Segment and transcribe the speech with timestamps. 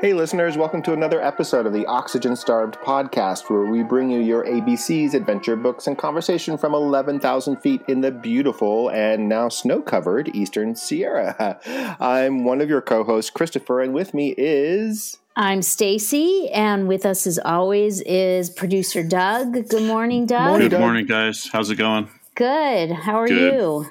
[0.00, 4.18] Hey, listeners, welcome to another episode of the Oxygen Starved podcast, where we bring you
[4.18, 9.82] your ABCs, adventure books, and conversation from 11,000 feet in the beautiful and now snow
[9.82, 11.60] covered Eastern Sierra.
[12.00, 15.18] I'm one of your co hosts, Christopher, and with me is.
[15.36, 19.68] I'm Stacy, and with us, as always, is producer Doug.
[19.68, 20.48] Good morning, Doug.
[20.48, 20.80] Morning, Good Doug.
[20.80, 21.50] morning, guys.
[21.52, 22.08] How's it going?
[22.36, 22.90] Good.
[22.90, 23.52] How are Good.
[23.52, 23.90] you?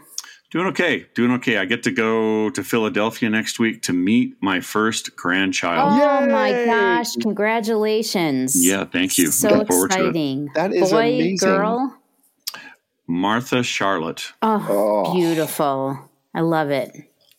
[0.51, 1.05] Doing okay.
[1.13, 1.57] Doing okay.
[1.59, 6.01] I get to go to Philadelphia next week to meet my first grandchild.
[6.01, 7.15] Oh my gosh!
[7.17, 8.65] Congratulations.
[8.65, 9.27] Yeah, thank you.
[9.27, 10.01] So Looking forward to it.
[10.07, 10.49] exciting.
[10.55, 11.37] That is Boy, amazing.
[11.37, 11.95] girl.
[13.07, 14.33] Martha Charlotte.
[14.41, 15.13] Oh, Oh.
[15.13, 16.09] beautiful.
[16.33, 16.95] I love it.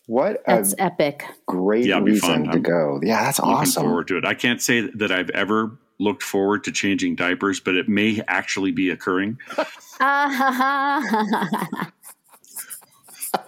[0.07, 1.23] What That's a epic.
[1.47, 2.43] great Yeah, be reason fun.
[2.45, 2.99] to I'm go.
[3.03, 3.83] Yeah, that's Looking awesome.
[3.83, 4.25] forward to it.
[4.25, 8.71] I can't say that I've ever looked forward to changing diapers, but it may actually
[8.71, 9.37] be occurring.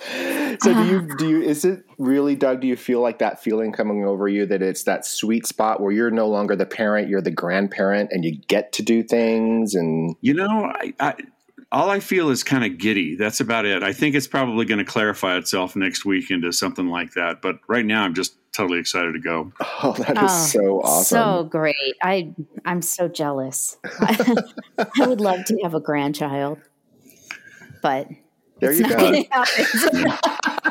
[0.61, 3.71] So do you do you is it really Doug do you feel like that feeling
[3.71, 7.21] coming over you that it's that sweet spot where you're no longer the parent you're
[7.21, 11.15] the grandparent and you get to do things and You know, I, I
[11.71, 13.15] all I feel is kind of giddy.
[13.15, 13.81] That's about it.
[13.81, 17.41] I think it's probably going to clarify itself next week into something like that.
[17.41, 19.51] But right now, I'm just totally excited to go.
[19.81, 21.17] oh that is Oh, so awesome.
[21.17, 21.75] So great.
[22.03, 22.31] I
[22.63, 23.77] I'm so jealous.
[23.99, 26.59] I would love to have a grandchild,
[27.81, 28.07] but
[28.63, 30.13] there it's you go.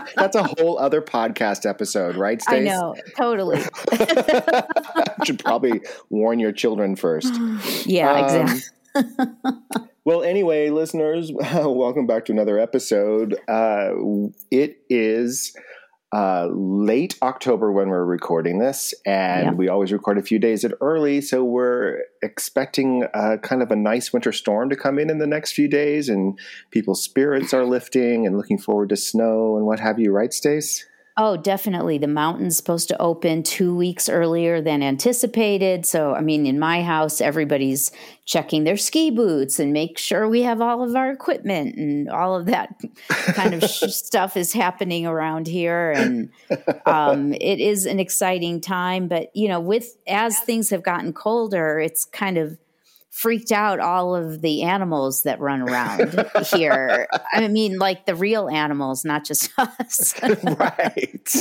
[0.16, 3.62] That's a whole other podcast episode, right, I know, totally.
[5.24, 7.32] Should probably warn your children first.
[7.86, 9.26] Yeah, Um, exactly.
[10.04, 13.34] Well, anyway, listeners, welcome back to another episode.
[13.48, 13.90] Uh,
[14.50, 15.56] it is
[16.12, 19.52] uh, late October when we're recording this, and Yeah.
[19.52, 21.20] we always record a few days early.
[21.22, 25.26] So we're expecting uh, kind of a nice winter storm to come in in the
[25.26, 26.38] next few days, and
[26.70, 30.84] people's spirits are lifting and looking forward to snow and what have you, right, Stace?
[31.18, 31.98] Oh, definitely.
[31.98, 35.84] The mountain's supposed to open two weeks earlier than anticipated.
[35.84, 37.92] So, I mean, in my house, everybody's
[38.24, 42.34] checking their ski boots and make sure we have all of our equipment and all
[42.34, 45.90] of that kind of stuff is happening around here.
[45.90, 46.30] And
[46.86, 49.06] um, it is an exciting time.
[49.06, 52.56] But, you know, with as things have gotten colder, it's kind of
[53.12, 57.06] freaked out all of the animals that run around here.
[57.30, 60.14] I mean, like the real animals, not just us.
[60.42, 61.36] right.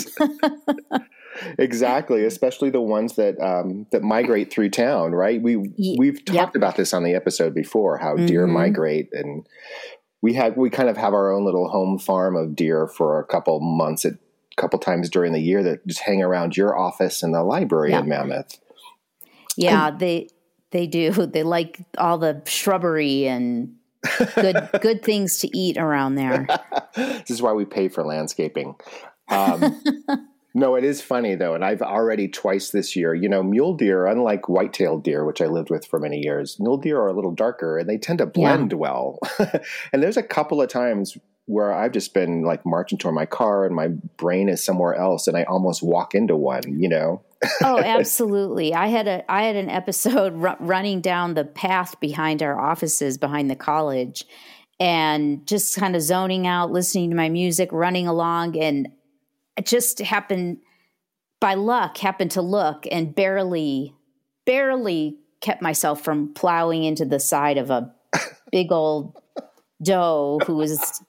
[1.57, 5.13] exactly, especially the ones that um, that migrate through town.
[5.13, 5.41] Right.
[5.41, 5.55] We
[5.97, 6.55] we've talked yep.
[6.55, 7.97] about this on the episode before.
[7.97, 8.51] How deer Mhm.
[8.51, 9.47] migrate, and
[10.21, 13.25] we have we kind of have our own little home farm of deer for a
[13.25, 14.11] couple months, a
[14.57, 18.01] couple times during the year that just hang around your office and the library Yeah.
[18.01, 18.59] in Mammoth.
[19.55, 20.27] Yeah, they
[20.71, 21.11] they do.
[21.31, 23.75] They like all the shrubbery and
[24.35, 26.47] good good things to eat around there.
[26.95, 28.75] this is why we pay for landscaping.
[29.29, 29.81] Um,
[30.53, 33.13] no, it is funny though, and I've already twice this year.
[33.13, 36.77] You know, mule deer, unlike white-tailed deer, which I lived with for many years, mule
[36.77, 39.19] deer are a little darker and they tend to blend well.
[39.93, 43.65] and there's a couple of times where I've just been like marching toward my car
[43.65, 46.81] and my brain is somewhere else, and I almost walk into one.
[46.81, 47.21] You know,
[47.63, 48.73] Oh, absolutely.
[48.73, 53.17] I had a I had an episode ru- running down the path behind our offices
[53.17, 54.25] behind the college
[54.79, 58.89] and just kind of zoning out, listening to my music, running along and
[59.57, 60.57] it just happened
[61.39, 63.93] by luck happened to look and barely
[64.45, 67.93] barely kept myself from plowing into the side of a
[68.51, 69.17] big old
[69.83, 71.01] doe who was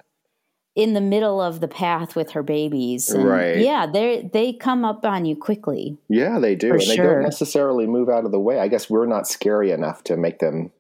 [0.75, 3.11] in the middle of the path with her babies.
[3.11, 3.59] And Right.
[3.59, 5.99] Yeah, they they come up on you quickly.
[6.09, 8.59] yeah, they do, and they don't necessarily move out of the way.
[8.59, 10.71] I guess we're not scary enough to make them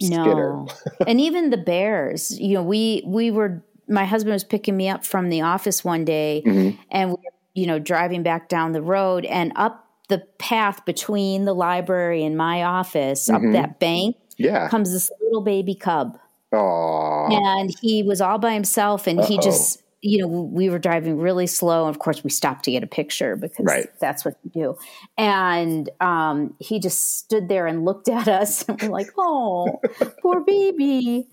[0.00, 0.22] skitter.
[0.24, 0.66] No.
[1.06, 5.04] and even the bears, you know, we we were my husband was picking me up
[5.04, 6.78] from the office one day Mhm.
[6.90, 11.44] and we were, you know, driving back down the road and up the path between
[11.44, 13.34] the library and my office, Mhm.
[13.34, 14.68] up that bank, Yeah.
[14.68, 16.18] comes this little baby cub.
[16.54, 17.32] Aww.
[17.60, 19.42] And he was all by himself and he Uh-oh.
[19.42, 21.86] just you know, we were driving really slow.
[21.86, 23.88] And of course, we stopped to get a picture because Right.
[24.00, 24.78] that's what you do.
[25.16, 28.68] And um, he just stood there and looked at us.
[28.68, 29.80] And we're like, oh,
[30.20, 31.26] poor baby.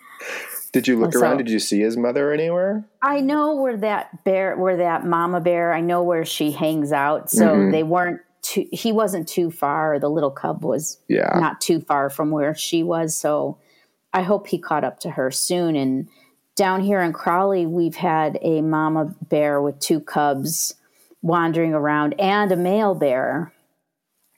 [0.72, 1.40] Did you look So- around?
[1.40, 2.86] Did you see his mother anywhere?
[3.02, 7.30] I know where that bear, where that mama bear, I know where she hangs out.
[7.30, 7.72] So Mhm.
[7.74, 10.00] they weren't too, he wasn't too far.
[10.00, 11.38] The little cub was Yeah.
[11.42, 13.14] not too far from where she was.
[13.16, 13.58] So
[14.14, 15.76] I hope he caught up to her soon.
[15.76, 16.10] And
[16.56, 20.76] down here in Crowley, we've had a mama bear with two cubs
[21.22, 23.54] wandering around and a male bear.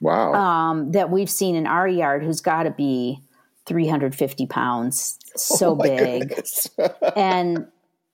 [0.02, 0.34] Wow.
[0.34, 3.22] Um, that we've seen in our yard who's got to be
[3.66, 6.44] 350 pounds, so Oh big.
[7.16, 7.68] and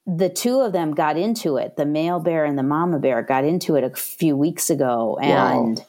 [0.05, 1.75] the two of them got into it.
[1.75, 5.17] The male bear and the mama bear got into it a few weeks ago.
[5.21, 5.83] And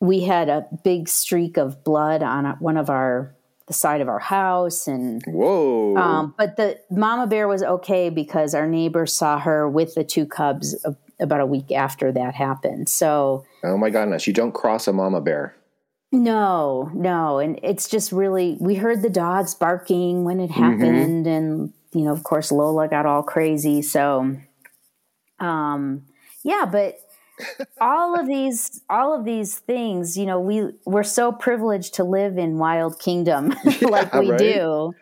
[0.00, 3.34] we had a big streak of blood on one of our
[3.72, 5.96] the side of our house and Whoa.
[5.96, 10.26] um, but the mama bear was okay because our neighbor saw her with the two
[10.26, 14.26] cubs a, about a week after that happened so oh my goodness.
[14.26, 15.54] You don't cross a mama bear.
[16.12, 21.72] no no and it's just really we heard the dogs barking when it happened and
[21.94, 24.36] you know of course lola got all crazy so
[25.40, 26.04] um
[26.44, 26.98] yeah but
[27.80, 32.38] all of these all of these things you know we we're so privileged to live
[32.38, 33.48] in wild kingdom
[33.82, 34.38] like Yeah, we right.
[34.38, 34.94] do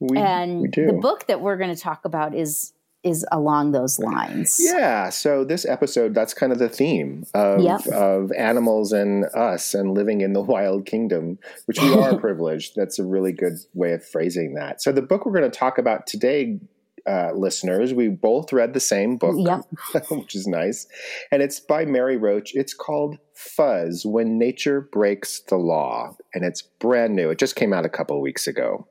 [0.00, 0.86] We, and we do.
[0.86, 2.72] the book that we're going to talk about is
[3.02, 7.86] is along those lines Yeah, so this episode, that's kind of the theme of, Yep.
[7.86, 12.72] of animals and us and living in the wild kingdom, which we are privileged.
[12.74, 14.82] That's a really good way of phrasing that.
[14.82, 16.58] So, the book we're going to talk about today,
[17.06, 20.04] uh, listeners, we both read the same book, Yep.
[20.10, 20.86] which is nice.
[21.30, 22.54] And it's by Mary Roach.
[22.54, 26.16] It's called Fuzz When Nature Breaks the Law.
[26.34, 27.30] And it's brand new.
[27.30, 28.86] It just came out a couple of weeks ago.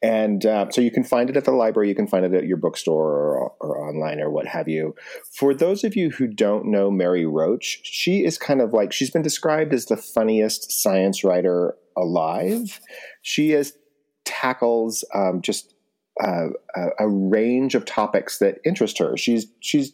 [0.00, 2.46] And uh, so you can find it at the library, you can find it at
[2.46, 4.94] your bookstore or, or online or what have you.
[5.38, 9.10] For those of you who don't know Mary Roach, she is kind of like she's
[9.10, 12.80] been described as the funniest science writer alive.
[13.20, 13.76] She is
[14.24, 15.71] tackles um, just
[16.20, 19.16] uh, a, a range of topics that interest her.
[19.16, 19.92] She's she's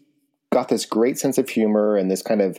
[0.51, 2.59] got this great sense of humor and this kind of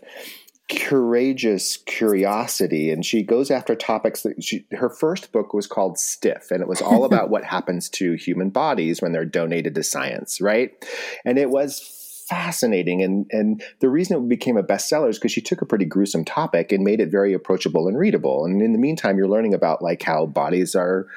[0.69, 6.51] courageous curiosity and she goes after topics that she her first book was called stiff
[6.51, 10.39] and it was all about what happens to human bodies when they're donated to science
[10.39, 10.85] right
[11.25, 11.99] and it was
[12.30, 13.02] fascinating.
[13.02, 16.24] And and the reason it became a bestseller is because she took a pretty gruesome
[16.24, 18.46] topic and made it very approachable and readable.
[18.46, 21.08] And in the meantime you're learning about like how bodies are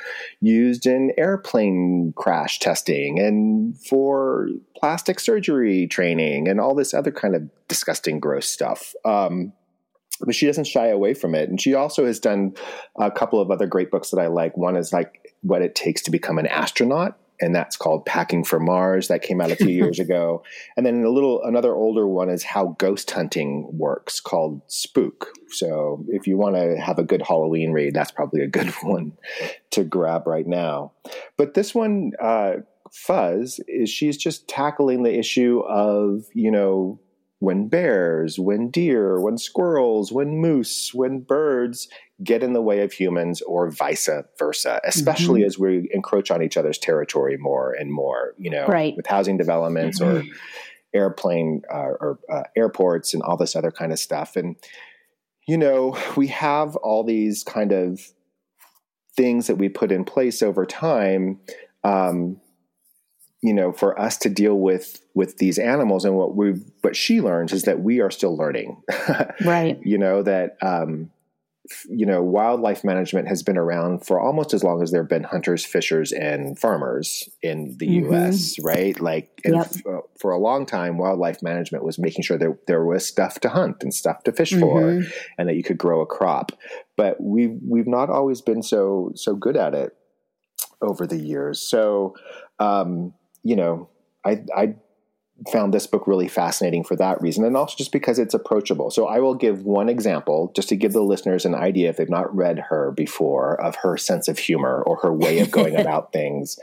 [0.40, 7.36] used in airplane crash testing and for plastic surgery training and all this other kind
[7.36, 8.94] of disgusting gross stuff.
[9.04, 9.52] Um,
[10.20, 11.48] but she doesn't shy away from it.
[11.48, 12.54] And she also has done
[12.96, 14.56] a couple of other great books that i like.
[14.56, 18.60] One is like what it takes to become an astronaut and that's called Packing for
[18.60, 19.08] Mars.
[19.08, 20.44] That came out a few years ago.
[20.76, 25.32] And then a little another older one is How Ghost Hunting Works, called Spook.
[25.50, 29.12] So if you want to have a good Halloween read, that's probably a good one
[29.70, 30.92] to grab right now.
[31.36, 32.54] But this one, uh,
[32.92, 37.00] Fuzz, is she's just tackling the issue of you know
[37.40, 41.88] when bears, when deer, when squirrels, when moose, when birds
[42.22, 44.08] get in the way of humans or vice
[44.38, 48.96] versa, especially as we encroach on each other's territory more and more, you know, Right.
[48.96, 50.24] with housing developments or
[50.94, 54.36] airplane uh, or uh, airports and all this other kind of stuff.
[54.36, 54.56] And,
[55.48, 58.00] you know, we have all these kind of
[59.16, 61.40] things that we put in place over time.
[61.84, 62.40] Um,
[63.44, 66.52] you know, for us to deal with with these animals, and what we
[66.82, 68.80] what she learns is that we are still learning.
[69.44, 71.10] right you know that um,
[71.88, 75.22] you know wildlife management has been around for almost as long as there have been
[75.22, 78.02] hunters, fishers, and farmers in the Mhm.
[78.10, 78.56] U.S.
[78.62, 78.98] Right?
[79.00, 79.66] Like, and Yep.
[79.86, 83.48] f- for a long time, wildlife management was making sure that there was stuff to
[83.48, 85.12] hunt and stuff to fish for, Mhm.
[85.38, 86.50] and that you could grow a crop.
[86.96, 89.94] But we've we've not always been so so good at it
[90.80, 91.60] over the years.
[91.60, 92.14] So,
[92.58, 93.14] um,
[93.44, 93.88] you know,
[94.24, 94.74] I I
[95.50, 98.90] found this book really fascinating for that reason, and also just because it's approachable.
[98.90, 102.08] So I will give one example just to give the listeners an idea if they've
[102.08, 106.12] not read her before of her sense of humor or her way of going about
[106.12, 106.58] things.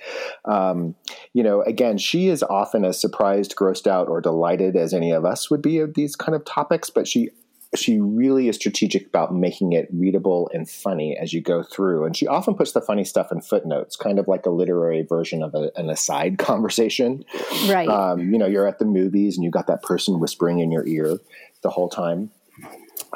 [0.46, 0.96] Um,
[1.34, 5.26] you know, again, she is often as surprised, grossed out, or delighted as any of
[5.26, 7.30] us would be of these kind of topics, but she
[7.76, 12.04] she really is strategic about making it readable and funny as you go through.
[12.04, 15.44] And she often puts the funny stuff in footnotes, kind of like a literary version
[15.44, 17.24] of a, an aside conversation.
[17.68, 20.72] right Um, you know, you're at the movies and you got that person whispering in
[20.72, 21.20] your ear
[21.62, 22.32] the whole time,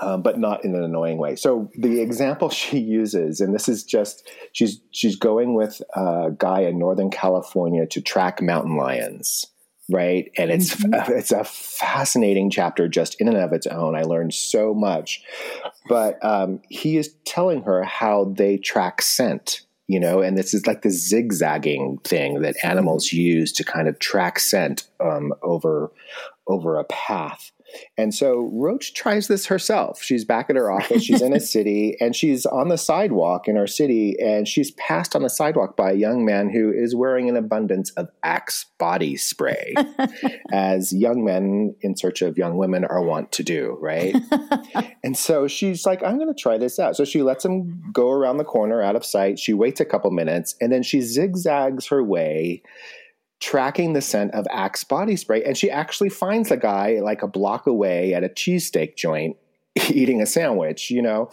[0.01, 1.35] um, but not in an annoying way.
[1.35, 6.61] So the example she uses, and this is just she's she's going with a guy
[6.61, 9.47] in Northern California to track mountain lions.
[9.91, 13.95] Right, and it's it's a fascinating chapter just in and of its own.
[13.95, 15.23] I learned so much,
[15.89, 20.65] but um, he is telling her how they track scent you know and this is
[20.65, 25.91] like the zigzagging thing that animals use to kind of track scent um, over
[26.47, 27.51] over a path
[27.97, 30.01] And so Roach tries this herself.
[30.01, 31.03] She's back at her office.
[31.03, 35.15] She's in a city and she's on the sidewalk in our city and she's passed
[35.15, 39.15] on the sidewalk by a young man who is wearing an abundance of Axe body
[39.15, 39.73] spray,
[40.51, 44.15] as young men in search of young women are wont to do, right?
[45.03, 46.95] and so she's like, I'm going to try this out.
[46.95, 49.39] So she lets him go around the corner out of sight.
[49.39, 52.61] She waits a couple minutes and then she zigzags her way
[53.39, 55.43] tracking the scent of Axe body spray.
[55.43, 59.37] And she actually finds the guy like a block away at a cheesesteak joint
[59.89, 61.29] eating a sandwich, you know.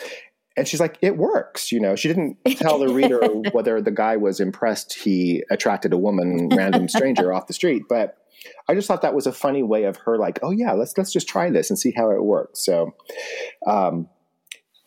[0.56, 1.94] And she's like, it works, you know.
[1.96, 3.20] She didn't tell the reader
[3.52, 7.84] whether the guy was impressed he attracted a woman, random stranger off the street.
[7.88, 8.16] But
[8.68, 11.12] I just thought that was a funny way of her, like, oh yeah, let's let's
[11.12, 12.64] just try this and see how it works.
[12.64, 12.94] So,
[13.66, 14.08] um,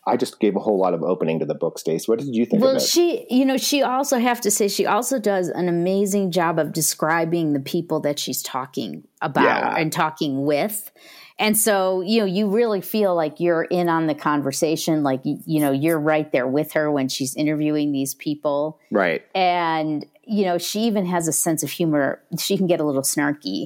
[0.06, 2.08] I just gave a whole lot of opening to the book, Stace.
[2.08, 5.18] What did you think well, she, you know, she also have to say she also
[5.18, 9.76] does an amazing job of describing the people that she's talking about yeah.
[9.78, 10.92] and talking with.
[11.40, 15.60] And so, you know, you really feel like you're in on the conversation, like you
[15.62, 18.80] know, you're right there with her when she's interviewing these people.
[18.92, 19.24] Right.
[19.34, 22.22] And you know, she even has a sense of humor.
[22.38, 23.66] She can get a little snarky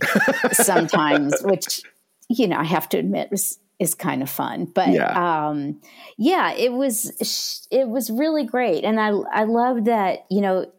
[0.53, 1.81] sometimes, which
[2.29, 4.65] you know, I have to admit was is kind of fun.
[4.65, 5.49] But yeah.
[5.49, 5.79] um
[6.17, 8.83] yeah, it was it was really great.
[8.83, 10.71] And I I love that, you know,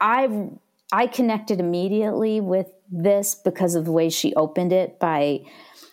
[0.00, 0.48] I
[0.92, 5.40] I connected immediately with this because of the way she opened it by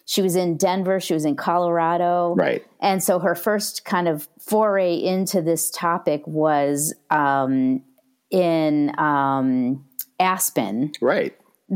[0.06, 2.36] she was in Denver, she was in Colorado.
[2.36, 2.66] Right.
[2.82, 7.82] And so her first kind of foray into this topic was um
[8.30, 9.86] in um
[10.20, 10.92] Aspen.
[11.02, 11.36] Right.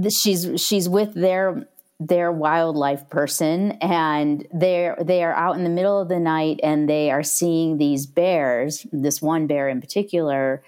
[0.09, 1.67] She's she's with their
[1.99, 6.89] their wildlife person and they're they are out in the middle of the night and
[6.89, 10.61] they are seeing these bears this one bear in particular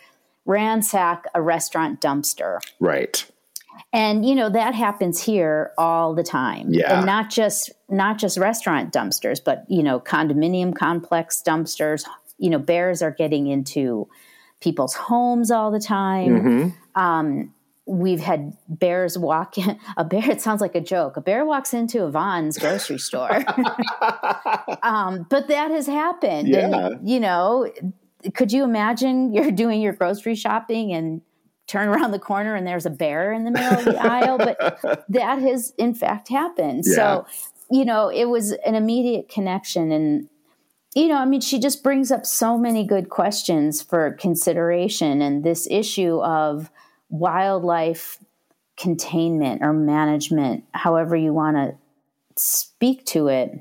[0.45, 2.59] ransack a restaurant dumpster.
[2.79, 3.29] Right.
[3.91, 6.73] And you know that happens here all the time.
[6.73, 6.97] Yeah.
[6.97, 12.05] And not just not just restaurant dumpsters but you know condominium complex dumpsters.
[12.37, 14.07] You know bears are getting into
[14.61, 16.41] people's homes all the time.
[16.41, 17.01] Mm-hmm.
[17.01, 17.53] um,
[17.87, 21.73] we've had bears walk in, a bear it sounds like a joke a bear walks
[21.73, 23.31] into a Vons grocery store
[24.83, 26.87] um, but that has happened yeah.
[26.87, 27.71] and you know
[28.33, 31.21] could you imagine you're doing your grocery shopping and
[31.65, 35.05] turn around the corner and there's a bear in the middle of the aisle but
[35.09, 36.95] that has in fact happened yeah.
[36.95, 37.25] so
[37.71, 40.29] you know it was an immediate connection and
[40.95, 45.21] you know, I mean, she just brings up so many good questions for consideration.
[45.21, 46.71] And this issue of
[47.09, 48.17] wildlife
[48.77, 51.75] containment or management, however you want to
[52.37, 53.51] speak to it.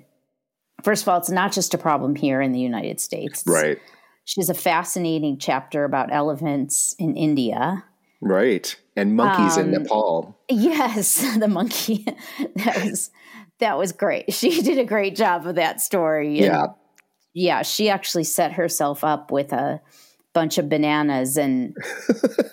[0.83, 3.43] First of all, it's not just a problem here in the United States.
[3.47, 3.79] Right.
[4.25, 7.85] She has a fascinating chapter about elephants in India.
[8.21, 8.77] Right.
[8.97, 10.39] And monkeys um, in Nepal.
[10.49, 12.05] Yes, the monkey.
[12.57, 13.11] that was
[13.59, 14.33] that was great.
[14.35, 16.41] She did a great job of that story.
[16.41, 16.67] Yeah.
[17.35, 19.81] Yeah, she actually set herself up with a
[20.37, 21.75] bunch of bananas and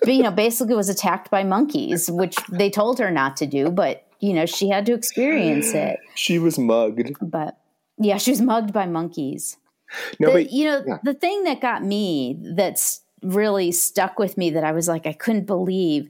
[0.06, 4.08] you know basically was attacked by monkeys which they told her not to do but
[4.22, 6.00] you know she had to experience it.
[6.16, 7.12] She was mugged.
[7.22, 7.58] But
[7.98, 9.58] yeah she was mugged by monkeys.
[10.18, 11.00] No, the, but, you know yeah.
[11.04, 15.14] the thing that got me that's really stuck with me that i was like i
[15.14, 16.10] couldn't believe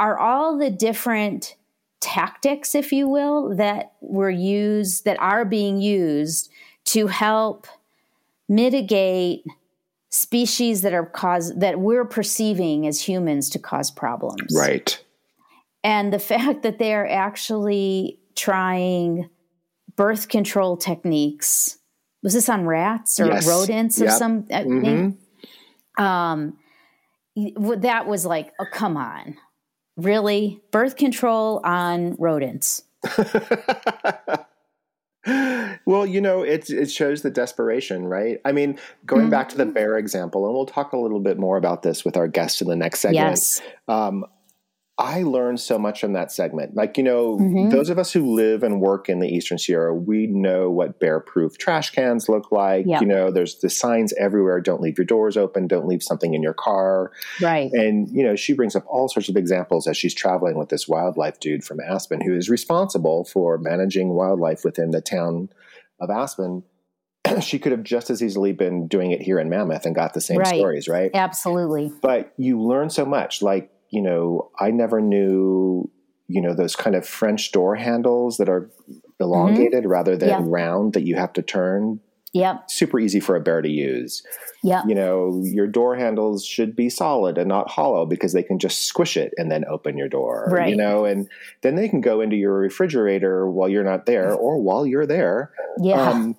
[0.00, 1.54] are all the different
[2.00, 6.50] tactics if you will that were used that are being used
[6.84, 7.68] to help
[8.48, 9.44] mitigate
[10.10, 14.54] species that are cause that we're perceiving as humans to cause problems.
[14.54, 15.02] Right.
[15.82, 19.28] And the fact that they are actually trying
[19.96, 21.78] birth control techniques.
[22.22, 23.48] Was this on rats or yes.
[23.48, 24.18] rodents or yep.
[24.18, 26.02] some uh, mm-hmm.
[26.02, 26.58] um
[27.78, 29.36] that was like, oh come on.
[29.96, 30.60] Really?
[30.70, 32.82] Birth control on rodents.
[35.26, 38.38] well, you know, it it shows the desperation, right?
[38.44, 39.30] I mean, going mm-hmm.
[39.30, 42.16] back to the bear example, and we'll talk a little bit more about this with
[42.16, 43.30] our guest in the next segment.
[43.30, 43.60] Yes.
[43.86, 44.24] Um,
[45.00, 46.76] I learned so much from that segment.
[46.76, 47.70] Like, you know, mm-hmm.
[47.70, 51.20] those of us who live and work in the Eastern Sierra, we know what bear
[51.20, 52.84] proof trash cans look like.
[52.86, 53.00] Yep.
[53.00, 56.42] You know, there's the signs everywhere don't leave your doors open, don't leave something in
[56.42, 57.12] your car.
[57.40, 57.72] Right.
[57.72, 60.86] And, you know, she brings up all sorts of examples as she's traveling with this
[60.86, 65.48] wildlife dude from Aspen who is responsible for managing wildlife within the town
[65.98, 66.62] of Aspen.
[67.40, 70.20] she could have just as easily been doing it here in Mammoth and got the
[70.20, 70.58] same right.
[70.58, 71.10] stories, right?
[71.14, 71.90] Absolutely.
[72.02, 73.40] But you learn so much.
[73.40, 75.90] Like, you know, I never knew,
[76.28, 78.70] you know, those kind of French door handles that are
[79.18, 79.92] elongated mm-hmm.
[79.92, 80.40] rather than yeah.
[80.42, 82.00] round that you have to turn
[82.32, 82.70] Yep.
[82.70, 84.22] Super easy for a bear to use.
[84.62, 84.82] Yeah.
[84.86, 88.84] You know, your door handles should be solid and not hollow because they can just
[88.84, 90.46] squish it and then open your door.
[90.50, 90.70] Right.
[90.70, 91.28] You know, and
[91.62, 95.50] then they can go into your refrigerator while you're not there or while you're there.
[95.78, 96.10] Yeah.
[96.10, 96.36] Um,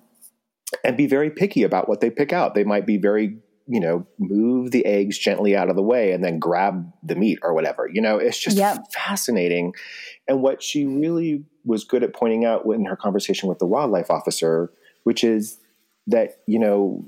[0.82, 2.54] and be very picky about what they pick out.
[2.54, 6.24] They might be very, you know, move the eggs gently out of the way and
[6.24, 7.88] then grab the meat or whatever.
[7.92, 8.92] You know, it's just Yep.
[8.92, 9.74] fascinating.
[10.28, 14.10] And what she really was good at pointing out in her conversation with the wildlife
[14.10, 14.72] officer,
[15.04, 15.58] which is
[16.08, 17.04] that, you know,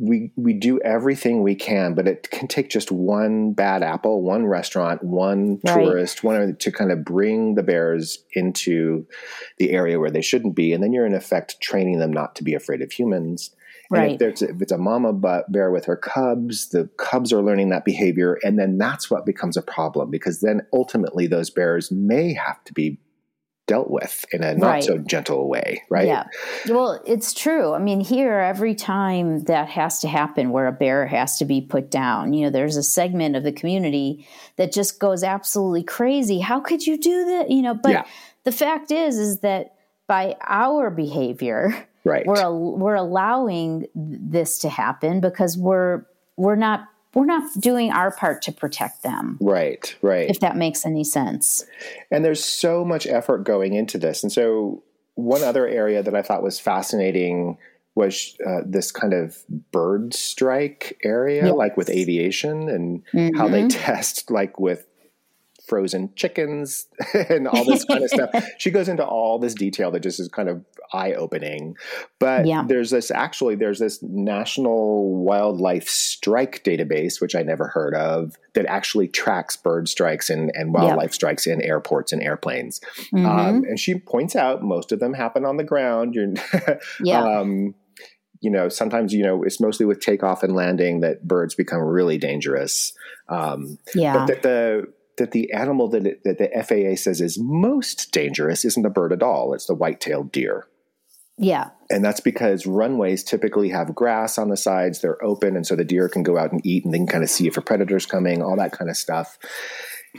[0.00, 4.46] we we do everything we can, but it can take just one bad apple, one
[4.46, 5.72] restaurant, one Right.
[5.74, 9.06] tourist, one to kind of bring the bears into
[9.58, 12.44] the area where they shouldn't be, and then you're in effect training them not to
[12.44, 13.50] be afraid of humans.
[13.90, 14.12] Right.
[14.12, 15.12] if, there's, if it's a mama
[15.48, 19.56] bear with her cubs, the cubs are learning that behavior, and then that's what becomes
[19.56, 22.98] a problem because then ultimately those bears may have to be
[23.66, 24.84] dealt with in a not Right.
[24.84, 26.06] so gentle way, right?
[26.06, 26.24] Yeah.
[26.68, 27.74] Well, it's true.
[27.74, 31.60] I mean, here, every time that has to happen where a bear has to be
[31.60, 34.26] put down, you know, there's a segment of the community
[34.56, 36.40] that just goes absolutely crazy.
[36.40, 37.50] How could you do that?
[37.50, 38.04] You know, but Yeah.
[38.44, 39.74] the fact is, is that
[40.06, 42.26] by our behavior, Right.
[42.26, 46.04] we're we're allowing this to happen because we're
[46.36, 49.38] we're not we're not doing our part to protect them.
[49.40, 49.96] right.
[50.02, 50.28] Right.
[50.30, 51.64] If that makes any sense.
[52.10, 54.22] And there's so much effort going into this.
[54.22, 54.82] And so,
[55.14, 57.56] one other area that I thought was fascinating
[57.94, 59.36] was uh, this kind of
[59.72, 61.54] bird strike area, Yes.
[61.54, 63.02] like with aviation and
[63.36, 63.70] how they Mhm.
[63.72, 64.86] test, like with
[65.68, 66.86] frozen chickens
[67.28, 68.30] and all this kind of stuff.
[68.58, 71.76] She goes into all this detail that just is kind of eye opening.
[72.18, 72.64] But Yeah.
[72.66, 78.66] there's this actually, there's this National Wildlife Strike database, which I never heard of, that
[78.66, 82.80] actually tracks bird strikes and, and wildlife strikes in airports and airplanes.
[83.12, 83.26] Mhm.
[83.26, 86.14] Um, and she points out most of them happen on the ground.
[86.14, 86.32] You're,
[87.04, 87.22] yeah.
[87.22, 87.74] um,
[88.40, 92.18] you know, sometimes, you know, it's mostly with takeoff and landing that birds become really
[92.18, 92.92] dangerous.
[93.28, 94.14] Um, yeah.
[94.18, 94.84] but that the
[95.18, 99.12] that the animal that, it, that the FAA says is most dangerous isn't a bird
[99.12, 99.52] at all.
[99.54, 100.66] It's the white-tailed deer.
[101.36, 101.70] yeah.
[101.90, 105.84] And that's because runways typically have grass on the sides, they're open, and so the
[105.84, 108.04] deer can go out and eat and they can kind of see if a predator's
[108.04, 109.38] coming, all that kind of stuff.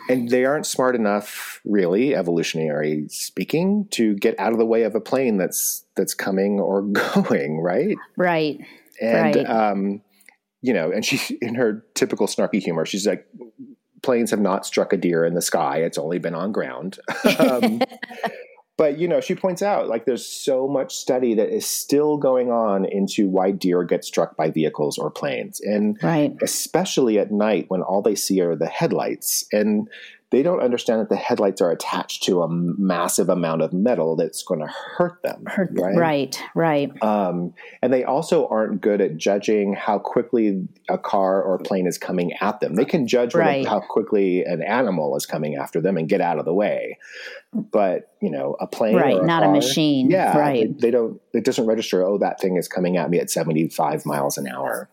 [0.08, 4.96] And they aren't smart enough, really, evolutionary speaking, to get out of the way of
[4.96, 6.82] a plane that's that's coming or
[7.24, 7.98] going, right?
[8.18, 8.60] Right.
[9.02, 9.46] And Right.
[9.50, 10.02] um,
[10.62, 13.26] you know, and she in her typical snarky humor, she's like,
[14.02, 15.78] planes have not struck a deer in the sky.
[15.78, 17.00] It's only been on ground.
[17.40, 17.82] um,
[18.78, 22.50] but you know, she points out like there's so much study that is still going
[22.50, 26.34] on into why deer get struck by vehicles or planes, and Right.
[26.42, 29.90] especially at night when all they see are the headlights and
[30.32, 34.44] they don't understand that the headlights are attached to a massive amount of metal that's
[34.44, 36.44] going to hurt them Hurt- right Right.
[36.56, 37.04] Right.
[37.04, 41.98] um, and they also aren't good at judging how quickly a car or plane is
[41.98, 42.76] coming at them.
[42.76, 43.68] They can judge Right.
[43.68, 46.98] how quickly an animal is coming after them and get out of the way.
[47.54, 49.18] But you know, a plane, Right.
[49.18, 50.12] a Not a machine.
[50.12, 50.78] Yeah, Right.
[50.80, 51.20] They, they don't.
[51.34, 52.04] It doesn't register.
[52.04, 54.88] Oh, that thing is coming at me at seventy-five miles an hour.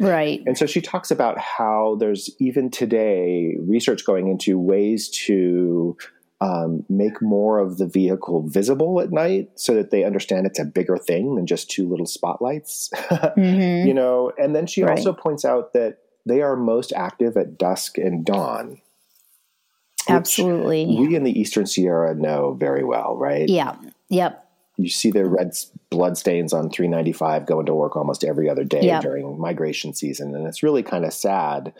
[0.00, 0.42] Right.
[0.46, 5.96] And so she talks about how there's even today research going into ways to
[6.40, 10.64] um, make more of the vehicle visible at night so that they understand it's a
[10.64, 12.90] bigger thing than just two little spotlights.
[13.36, 13.86] Mhm.
[13.86, 14.96] you know, and then she Right.
[14.98, 18.80] also points out that they are most active at dusk and dawn.
[20.08, 20.86] Absolutely.
[20.98, 23.48] We in the Eastern Sierra know very well, right?
[23.48, 23.76] Yeah.
[24.08, 24.39] Yep.
[24.80, 25.52] You see the red
[25.90, 29.00] blood stains on 395 going to work almost every other day Yeah.
[29.00, 31.72] during migration season and it's really kind of sad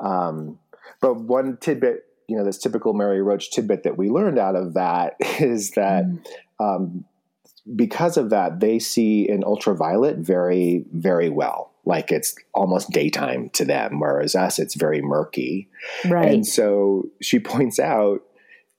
[0.00, 0.58] um,
[1.00, 4.74] but one tidbit you know this typical mary roach tidbit that we learned out of
[4.74, 6.20] that is that Mm.
[6.60, 7.04] um,
[7.76, 13.64] because of that they see in ultraviolet very very well like it's almost daytime to
[13.64, 15.68] them whereas us it's very murky
[16.08, 16.32] Right.
[16.32, 18.20] and so she points out,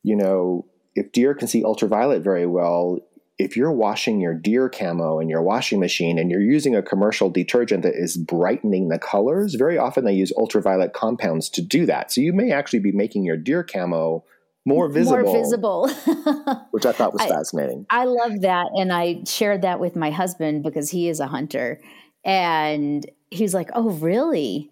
[0.04, 3.00] you know, if deer can see ultraviolet very well,
[3.42, 7.30] if you're washing your deer camo in your washing machine and you're using a commercial
[7.30, 12.12] detergent that is brightening the colors, very often they use ultraviolet compounds to do that.
[12.12, 14.24] So you may actually be making your deer camo
[14.66, 15.90] more visible, More visible.
[16.72, 17.86] which I thought was I- fascinating.
[17.90, 18.68] I love that.
[18.78, 21.82] And I shared that with my husband because he is a hunter.
[22.24, 24.70] And he's like, Oh, really?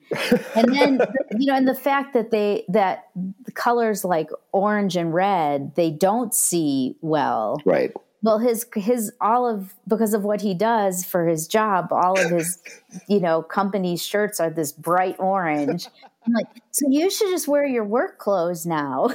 [0.55, 0.99] And then,
[1.39, 3.07] you know, and the fact that they, that
[3.45, 7.59] the colors like orange and red, they don't see well.
[7.65, 7.91] Right.
[8.21, 12.29] Well his his all of because of what he does for his job all of
[12.31, 12.59] his
[13.07, 15.87] you know company shirts are this bright orange
[16.27, 19.07] I'm like, so you should just wear your work clothes now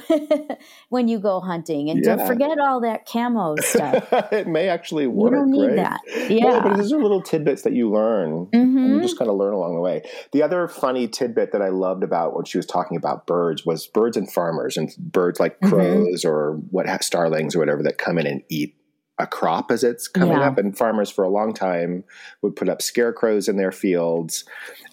[0.89, 2.17] when you go hunting and Yeah.
[2.17, 4.11] don't forget all that camo stuff.
[4.33, 5.31] it may actually work.
[5.33, 5.77] you don't need right?
[5.77, 6.01] that.
[6.07, 6.61] No, Yeah.
[6.63, 8.49] but these are little tidbits that you learn.
[8.55, 10.03] And you just kind of learn along the way.
[10.33, 13.87] The other funny tidbit that I loved about when she was talking about birds was
[13.87, 15.69] birds and farmers and birds like Mhm.
[15.71, 18.77] crows or what starlings or whatever that come in and eat
[19.19, 20.49] a crop as it's coming Yeah.
[20.49, 20.59] up.
[20.59, 22.03] And farmers for a long time
[22.43, 24.45] would put up scarecrows in their fields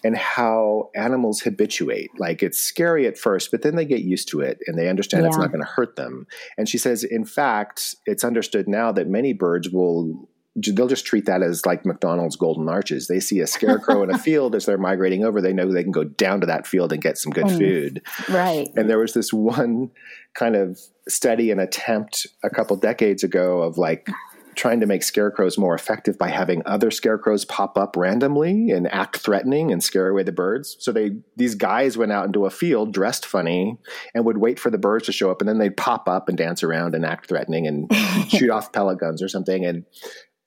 [0.04, 2.10] and how animals habituate.
[2.18, 5.26] Like it's scary at first, but then they get used to it and they understand
[5.26, 6.26] it's not going to hurt them.
[6.56, 11.26] And she says, in fact, it's understood now that many birds will they'll just treat
[11.26, 13.08] that as like McDonald's golden arches.
[13.08, 15.92] They see a scarecrow in a field as they're migrating over, they know they can
[15.92, 17.58] go down to that field and get some good Mm.
[17.58, 18.02] food.
[18.28, 18.68] Right.
[18.76, 19.90] And there was this one
[20.34, 24.08] kind of study and attempt a couple decades ago of like
[24.54, 29.16] trying to make scarecrows more effective by having other scarecrows pop up randomly and act
[29.16, 30.76] threatening and scare away the birds.
[30.78, 33.78] So they these guys went out into a field dressed funny
[34.14, 36.36] and would wait for the birds to show up and then they'd pop up and
[36.36, 37.90] dance around and act threatening and
[38.28, 39.86] shoot off pellet guns or something and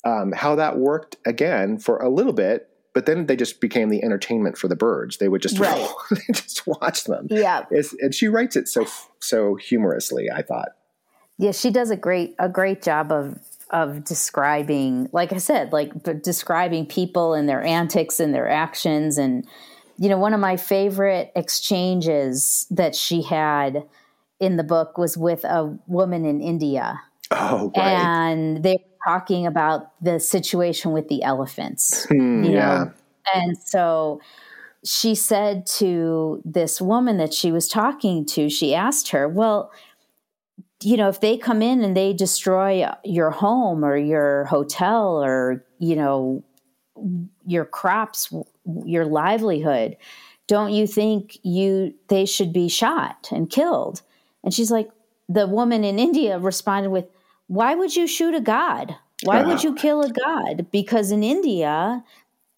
[0.06, 4.02] um, how that worked again for a little bit but then they just became the
[4.04, 5.90] entertainment for the birds they would just Right.
[6.12, 7.66] they just watch them Yeah.
[7.72, 8.86] it's, and she writes it so
[9.20, 10.30] so humorously.
[10.34, 10.70] I thought.
[11.38, 13.40] Yeah, she does a great a great job of
[13.72, 15.92] of describing, like I said, like
[16.22, 19.18] describing people and their antics and their actions.
[19.18, 19.46] And
[19.98, 23.84] you know, one of my favorite exchanges that she had
[24.40, 27.84] in the book was with a woman in India, Oh, right.
[27.88, 32.06] and they talking about the situation with the elephants.
[32.06, 32.84] Hmm, you yeah.
[32.86, 32.92] know?
[33.34, 34.22] And so
[34.84, 39.72] she said to this woman that she was talking to, she asked her, Well,
[40.84, 45.66] you know, if they come in and they destroy your home or your hotel or,
[45.80, 46.44] you know,
[47.46, 48.32] your crops,
[48.86, 49.98] your livelihood,
[50.48, 54.02] don't you think you they should be shot and killed?
[54.44, 54.90] And she's like,
[55.28, 57.06] the woman in India responded with,
[57.48, 58.96] Why would you shoot a god?
[59.24, 60.68] Why would you kill a god?
[60.72, 62.04] Because in India,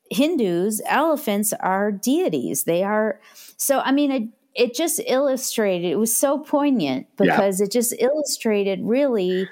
[0.09, 2.63] Hindus, elephants are deities.
[2.63, 3.19] They are
[3.57, 3.79] so.
[3.79, 4.23] I mean, it,
[4.55, 5.87] it just illustrated.
[5.91, 7.35] It was so poignant Yeah.
[7.35, 9.47] because it just illustrated really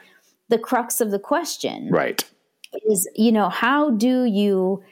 [0.50, 1.89] the crux of the question.
[1.91, 2.24] Right.
[2.89, 4.84] Is you know how do you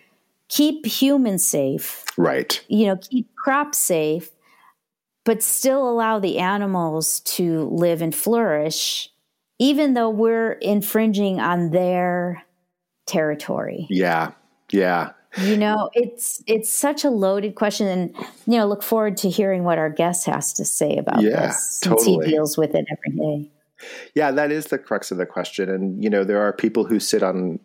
[0.49, 2.05] keep humans safe?
[2.17, 2.63] Right.
[2.67, 4.29] You know, keep crops safe,
[5.25, 9.09] but still allow the animals to live and flourish,
[9.59, 12.43] even though we're infringing on their
[13.05, 14.31] territory Yeah.
[14.71, 15.11] Yeah.
[15.37, 19.63] you know it's it's such a loaded question and you know look forward to hearing
[19.63, 23.17] what our guest has to say about Yeah, this since he deals with it every
[23.17, 23.51] day
[24.15, 24.31] Yeah.
[24.31, 25.69] That is the crux of the question.
[25.69, 27.59] And, you know, there are people who sit on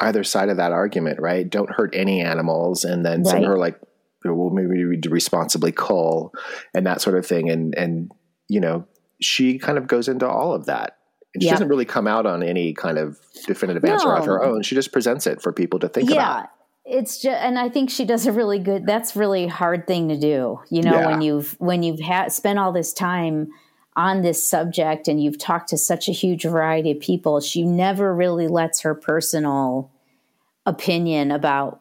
[0.00, 1.48] either side of that argument, right?
[1.50, 2.84] Don't hurt any animals.
[2.84, 3.48] And then some Right.
[3.48, 3.78] are like,
[4.24, 6.32] well, maybe responsibly cull
[6.72, 7.50] and that sort of thing.
[7.50, 8.10] And, and,
[8.48, 8.86] you know,
[9.20, 10.96] she kind of goes into all of that.
[11.34, 11.52] And she Yeah.
[11.54, 14.62] doesn't really come out on any kind of definitive answer of her own.
[14.62, 16.50] She just presents it for people to think yeah about.
[16.84, 20.16] it's just and i think she does a really good that's really hard thing to
[20.18, 21.06] do you know Yeah.
[21.08, 23.48] when you've when you've had spent all this time
[23.96, 28.14] on this subject and you've talked to such a huge variety of people she never
[28.14, 29.90] really lets her personal
[30.64, 31.80] opinion about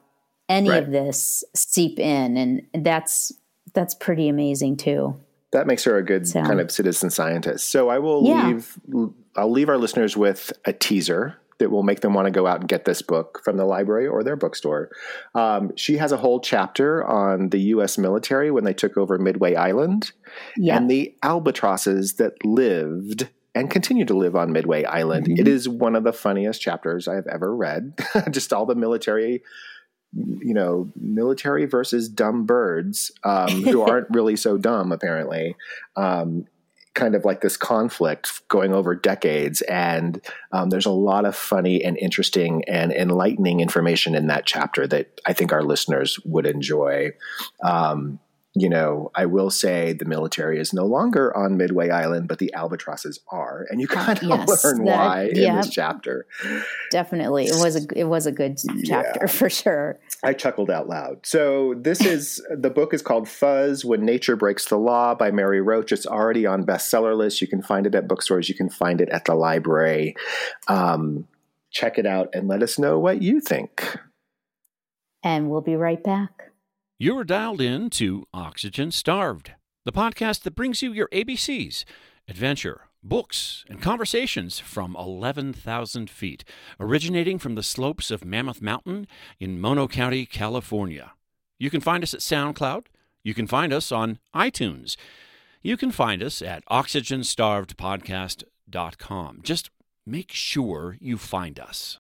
[0.49, 0.83] any Right.
[0.83, 3.31] of this seep in and that's
[3.73, 5.15] that's pretty amazing too
[5.55, 7.71] That makes her a good So- kind of citizen scientist.
[7.71, 8.47] So I will Yeah.
[8.47, 8.77] leave
[9.37, 12.59] I'll leave our listeners with a teaser that will make them want to go out
[12.61, 14.89] and get this book from the library or their bookstore.
[15.33, 17.97] Um, she has a whole chapter on the U.S.
[17.97, 20.11] military when they took over Midway Island
[20.69, 25.27] and the albatrosses that lived and continue to live on Midway Island.
[25.27, 25.39] Mhm.
[25.39, 27.93] It is one of the funniest chapters I've ever read.
[28.31, 29.43] Just all the military,
[30.15, 35.55] you know, military versus dumb birds um, who aren't really so dumb, apparently.
[35.95, 36.45] Um,
[36.95, 39.61] kind of like this conflict going over decades.
[39.63, 40.21] And
[40.53, 45.19] um, there's a lot of funny and interesting and enlightening information in that chapter that
[45.25, 47.11] I think our listeners would enjoy.
[47.61, 48.19] Um,
[48.57, 52.53] you know, I will say the military is no longer on Midway Island, but the
[52.53, 56.25] albatrosses are, and you kind of yes, learn that- why in this chapter.
[56.91, 59.27] definitely it was a it was a good chapter Yeah.
[59.27, 61.25] for sure I chuckled out loud.
[61.25, 65.61] So this is the book is called Fuzz: When Nature Breaks the Law by Mary
[65.61, 65.91] Roach.
[65.91, 67.41] It's already on bestseller list.
[67.41, 68.47] You can find it at bookstores.
[68.49, 70.15] You can find it at the library.
[70.67, 71.27] Um,
[71.71, 73.97] check it out and let us know what you think.
[75.23, 76.51] and we'll be right back
[76.97, 79.51] You're dialed in to Oxygen Starved,
[79.83, 81.83] the podcast that brings you your ABCs
[82.29, 86.45] adventure, books, and conversations from 11,000 feet,
[86.79, 89.07] originating from the slopes of Mammoth Mountain
[89.41, 91.11] in Mono County, California.
[91.59, 92.85] You can find us at SoundCloud.
[93.25, 94.95] You can find us on iTunes.
[95.61, 99.39] You can find us at oxygenstarvedpodcast.com.
[99.43, 99.69] Just
[100.05, 101.99] make sure you find us.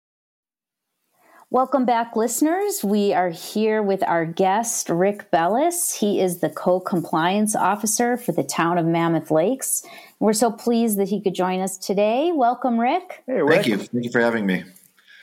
[1.55, 2.83] Welcome back, listeners.
[2.83, 5.97] We are here with our guest, Rick Bellis.
[5.97, 9.81] He is the co compliance officer for the town of Mammoth Lakes.
[10.19, 12.33] We're so pleased that he could join us today.
[12.33, 13.23] Welcome, Rick.
[13.25, 13.63] Hey, Rick.
[13.63, 13.77] Thank you.
[13.77, 14.65] Thank you for having me.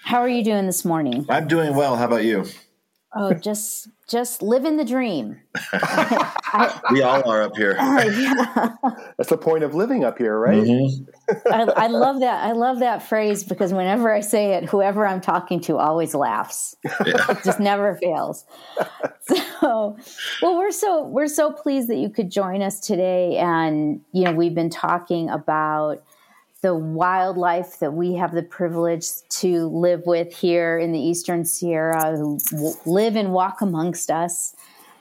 [0.04, 1.26] How are you doing this morning?
[1.28, 1.96] I'm doing well.
[1.96, 2.46] How about you?
[3.14, 5.38] Oh, just just living the dream.
[5.72, 7.76] I, we all are up here.
[7.78, 8.74] Uh, yeah.
[9.18, 10.62] That's the point of living up here, right?
[10.62, 11.52] Mm-hmm.
[11.52, 12.44] I, I, love that.
[12.44, 16.74] I love that phrase because whenever I say it, whoever I'm talking to always laughs.
[17.04, 17.38] Yeah.
[17.44, 18.46] just never fails.
[19.22, 19.96] So,
[20.40, 24.32] well, we're so we're so pleased that you could join us today, and you know
[24.32, 26.02] we've been talking about
[26.62, 32.16] the wildlife that we have the privilege to live with here in the Eastern Sierra,
[32.16, 34.54] who w- live and walk amongst us.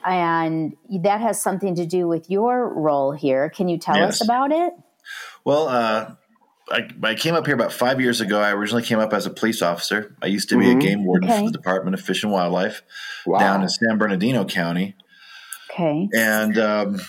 [0.04, 3.48] And that has something to do with your role here.
[3.48, 4.20] Can you tell yes.
[4.20, 4.72] us about it?
[5.44, 6.14] Well, uh,
[6.68, 8.40] I, I, came up here about five years ago.
[8.40, 10.16] I originally came up as a police officer.
[10.20, 10.78] I used to be mm-hmm.
[10.78, 11.40] a game warden okay.
[11.40, 12.82] for the Department of Fish and Wildlife
[13.24, 13.38] wow.
[13.38, 14.96] down in San Bernardino County.
[15.70, 16.08] Okay.
[16.12, 17.00] And um,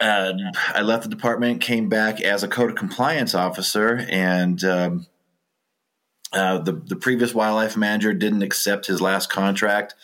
[0.00, 5.06] and I left the department, came back as a code of compliance officer, and um,
[6.32, 9.94] uh, the the previous wildlife manager didn't accept his last contract,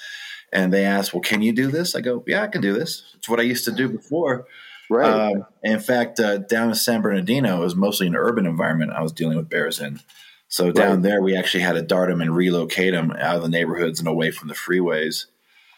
[0.53, 3.15] and they asked, "Well, can you do this?" I go, "Yeah, I can do this.
[3.17, 4.47] It's what I used to do before."
[4.89, 5.09] Right.
[5.09, 9.03] Uh, in fact, uh, down in San Bernardino, it was mostly an urban environment I
[9.03, 10.01] was dealing with bears in.
[10.49, 11.03] So down right.
[11.03, 14.07] there, we actually had to dart them and relocate them out of the neighborhoods and
[14.07, 15.27] away from the freeways.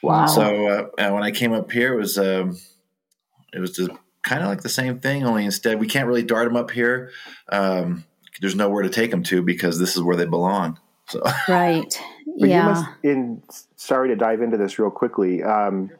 [0.03, 0.27] Wow.
[0.27, 2.59] So uh, when I came up here, it was um,
[3.53, 3.91] it was just
[4.29, 7.11] kind of like the same thing, only instead we can't really dart them up here.
[7.49, 8.05] Um,
[8.41, 10.79] there's nowhere to take them to because this is where they belong.
[11.09, 12.01] So right,
[12.39, 12.63] but yeah.
[12.63, 13.43] You must, in
[13.77, 15.43] sorry to dive into this real quickly.
[15.43, 15.91] Um,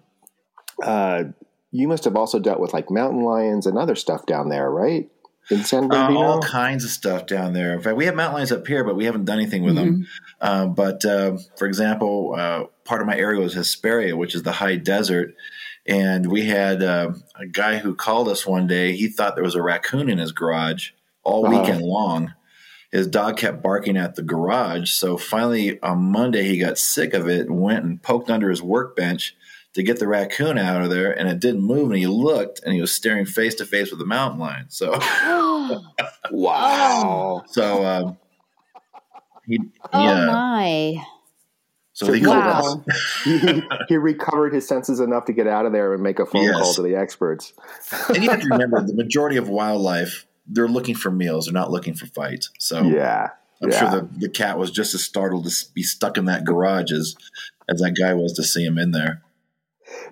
[0.83, 1.25] uh,
[1.71, 5.11] you must have also dealt with like mountain lions and other stuff down there, right?
[5.51, 7.73] In San Bernardino, uh, all kinds of stuff down there.
[7.73, 10.03] In fact, we have mountain lions up here, but we haven't done anything with mm-hmm.
[10.03, 10.07] them.
[10.43, 14.53] Uh, but uh, for example, uh, part of my area was Hesperia, which is the
[14.53, 15.35] high desert
[15.89, 18.95] and we had uh, a guy who called us one day.
[18.95, 20.91] He thought there was a raccoon in his garage
[21.25, 21.61] all uh-huh.
[21.61, 22.35] weekend long.
[22.93, 24.91] His dog kept barking at the garage.
[24.91, 28.63] So finally, on Monday, he got sick of it and went and poked under his
[28.63, 29.35] workbench
[29.75, 31.19] to get the raccoon out of there.
[31.19, 31.91] And it didn't move.
[31.91, 34.67] And he looked and he was staring face to face with the mountain lion.
[34.69, 34.93] So,
[36.31, 37.45] wow.
[37.49, 38.19] So, um,
[39.47, 41.05] he, he, oh, uh, my.
[41.99, 42.85] So, he, wow.
[43.25, 46.45] he, he, recovered his senses enough to get out of there and make a phone
[46.45, 46.55] yes.
[46.55, 47.53] call to the experts.
[48.09, 51.73] and you have to remember the majority of wildlife, they're looking for meals, they're not
[51.73, 52.51] looking for fights.
[52.61, 53.31] So yeah.
[53.61, 53.79] I'm yeah.
[53.79, 57.17] sure the, the cat was just as startled to be stuck in that garage as,
[57.69, 59.23] as that guy was to see him in there.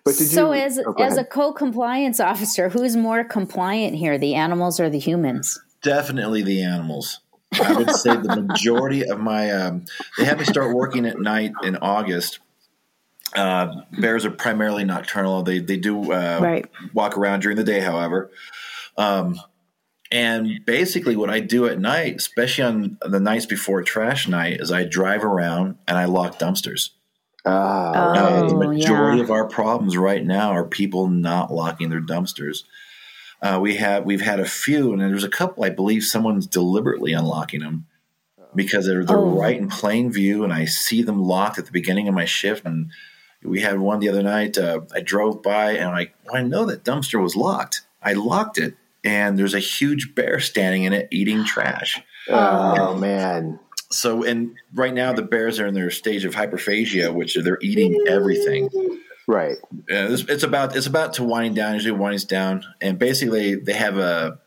[0.04, 4.34] But did so, you, as oh, as a co-compliance officer, who's more compliant here, the
[4.34, 5.60] animals or the humans?
[5.82, 7.20] Definitely the animals.
[7.52, 9.84] I would say the majority of my um,
[10.18, 12.40] they had me start working at night in August.
[13.34, 15.42] Uh, bears are primarily nocturnal.
[15.42, 16.70] They they do uh, right.
[16.92, 18.30] walk around during the day, however.
[18.96, 19.40] Um,
[20.10, 24.70] and basically, what I do at night, especially on the nights before trash night, is
[24.70, 26.90] I drive around and I lock dumpsters.
[27.44, 29.24] Ah, uh, the majority yeah.
[29.24, 32.64] of our problems right now are people not locking their dumpsters.
[33.42, 35.64] Uh, we have we've had a few, and there's a couple.
[35.64, 37.86] I believe someone's deliberately unlocking them
[38.54, 39.38] because they're they're oh.
[39.38, 42.64] right in plain view, and I see them locked at the beginning of my shift.
[42.64, 42.90] And
[43.42, 44.56] we had one the other night.
[44.56, 47.82] Uh, I drove by, and I I know that dumpster was locked.
[48.02, 52.02] I locked it, and there's a huge bear standing in it eating trash.
[52.28, 53.60] Oh and, man!
[53.90, 58.04] So, and right now the bears are in their stage of hyperphagia, which they're eating
[58.08, 58.68] everything.
[59.26, 59.56] Right.
[59.88, 61.74] Yeah, it's, it's, about it's about to wind down.
[61.74, 64.38] Usually winds down, and basically they have a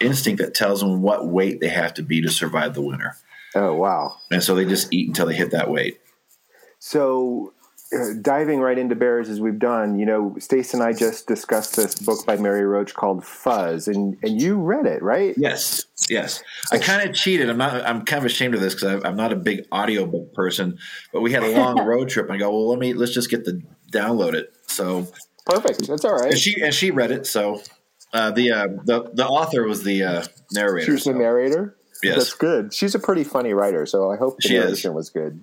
[0.00, 3.16] instinct that tells them what weight they have to be to survive the winter.
[3.54, 4.16] Oh wow!
[4.30, 6.00] And so they just eat until they hit that weight.
[6.78, 7.52] So
[7.92, 11.76] uh, diving right into bears as we've done, you know, Stace and I just discussed
[11.76, 15.34] this book by Mary Roach called Fuzz, and and you read it, right?
[15.36, 16.42] Yes, yes.
[16.72, 17.48] I kind of cheated.
[17.48, 17.86] I'm not.
[17.86, 20.78] I'm kind of ashamed of this because I'm not a big audiobook person.
[21.12, 23.30] But we had a long road trip, and I go, well, let me let's just
[23.30, 24.52] get the download it.
[24.66, 25.06] So
[25.44, 25.86] perfect.
[25.86, 26.32] That's all right.
[26.32, 27.26] And she and she read it.
[27.26, 27.62] So
[28.12, 30.86] uh, the uh, the the author was the uh, narrator.
[30.86, 31.12] She was so.
[31.12, 31.76] the narrator.
[32.02, 32.16] Yes.
[32.16, 32.74] That's good.
[32.74, 34.94] She's a pretty funny writer, so I hope the she narration is.
[34.94, 35.42] was good.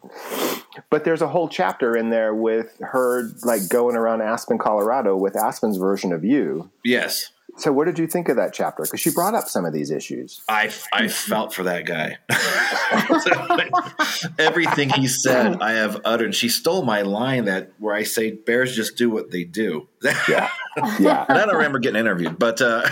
[0.91, 5.35] But there's a whole chapter in there with her like going around Aspen, Colorado with
[5.35, 6.69] Aspen's version of you.
[6.85, 7.31] Yes.
[7.57, 8.83] So, what did you think of that chapter?
[8.83, 10.41] Because she brought up some of these issues.
[10.49, 12.17] I, I felt for that guy.
[14.39, 16.33] Everything he said, I have uttered.
[16.33, 19.87] She stole my line that where I say bears just do what they do.
[20.27, 20.49] Yeah,
[20.99, 21.25] yeah.
[21.29, 22.81] and I don't remember getting interviewed, but uh,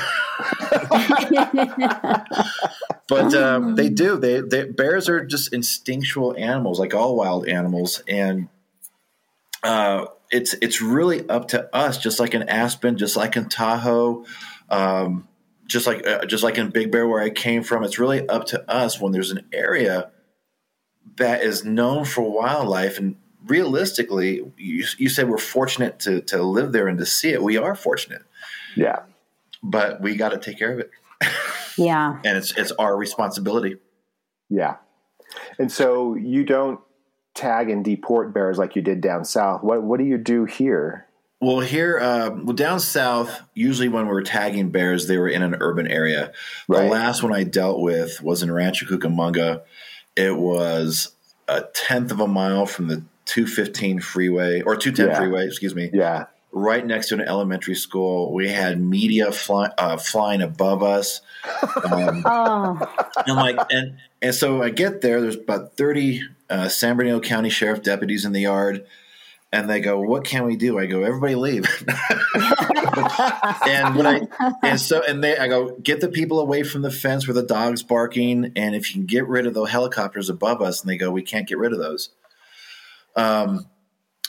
[3.07, 4.17] but um, they do.
[4.17, 8.49] They, they bears are just instinctual animals, like all wild animals, and
[9.63, 14.25] uh, it's it's really up to us, just like in Aspen, just like in Tahoe,
[14.69, 15.27] um,
[15.67, 17.83] just like uh, just like in Big Bear, where I came from.
[17.83, 20.11] It's really up to us when there's an area
[21.17, 23.15] that is known for wildlife, and
[23.45, 27.41] realistically, you, you say we're fortunate to to live there and to see it.
[27.43, 28.21] We are fortunate,
[28.75, 28.99] Yeah.
[29.61, 30.91] but we got to take care of it,
[31.77, 32.19] Yeah.
[32.25, 33.77] and it's it's our responsibility.
[34.49, 34.75] Yeah.
[35.59, 36.79] And so you don't
[37.33, 39.63] tag and deport bears like you did down south.
[39.63, 41.07] What what do you do here?
[41.43, 45.41] Well, here, uh, well, down south, usually when we were tagging bears, they were in
[45.41, 46.33] an urban area.
[46.67, 46.83] Right.
[46.83, 49.63] The last one I dealt with was in Rancho Cucamonga.
[50.15, 51.15] It was
[51.47, 55.17] a tenth of a mile from the 215 freeway or 210 Yeah.
[55.17, 56.25] freeway, excuse me, Yeah.
[56.51, 58.31] right next to an elementary school.
[58.35, 61.21] We had media fly, uh, flying above us.
[61.91, 62.79] Um, Oh,
[63.25, 65.19] and like and and so I get there.
[65.21, 68.85] There's about thirty uh, San Bernardino County Sheriff deputies in the yard,
[69.53, 71.65] and they go, "What can we do?" I go, "Everybody leave."
[73.65, 74.21] and when I
[74.63, 77.43] and so and they I go, "Get the people away from the fence where the
[77.43, 80.97] dog's barking, and if you can get rid of the helicopters above us." And they
[80.97, 82.09] go, "We can't get rid of those."
[83.15, 83.67] Um.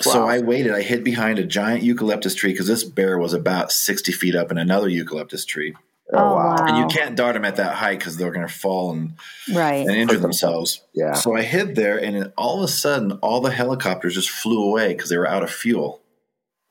[0.00, 0.72] So I waited.
[0.72, 4.50] I hid behind a giant eucalyptus tree because this bear was about sixty feet up
[4.50, 5.74] in another eucalyptus tree,
[6.12, 6.56] Oh, Oh, wow.
[6.56, 6.66] wow.
[6.66, 9.14] and you can't dart them at that height because they're going to fall and
[9.52, 9.86] right.
[9.86, 10.82] and injure themselves.
[10.94, 11.14] Yeah.
[11.14, 14.88] So I hid there, and all of a sudden, all the helicopters just flew away
[14.94, 16.00] because they were out of fuel.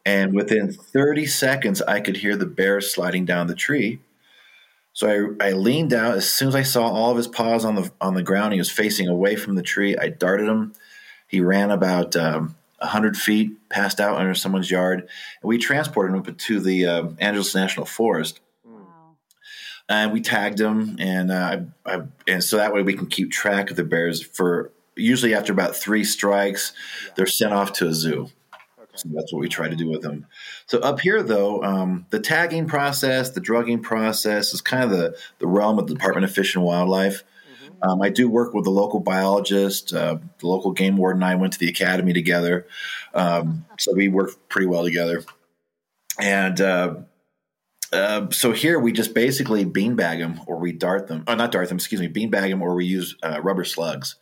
[0.05, 3.99] And within 30 seconds, I could hear the bear sliding down the tree.
[4.93, 6.17] So I, I leaned out.
[6.17, 8.59] As soon as I saw all of his paws on the on the ground, he
[8.59, 9.95] was facing away from the tree.
[9.95, 10.73] I darted him.
[11.27, 16.35] He ran about um, 100 feet, passed out under someone's yard, and we transported him
[16.35, 18.50] to the uh, Angeles National Forest Wow.
[19.91, 23.31] And we tagged them, and uh, I, I, and so that way we can keep
[23.31, 24.21] track of the bears.
[24.21, 26.73] For usually after about three strikes,
[27.15, 28.29] they're sent off to a zoo.
[28.93, 30.27] So that's what we try to do with them.
[30.65, 35.17] So up here, though, um, the tagging process, the drugging process is kind of the
[35.39, 37.23] the realm of the Department of Fish and Wildlife.
[37.81, 41.23] Um, I do work with the local biologist, uh, the local game warden.
[41.23, 42.67] and I went to the academy together,
[43.13, 45.23] um, so we work pretty well together.
[46.19, 46.95] And uh,
[47.93, 51.23] uh, so here we just basically beanbag them or we dart them.
[51.27, 54.15] Oh, not dart them, excuse me, beanbag them or we use uh, rubber slugs,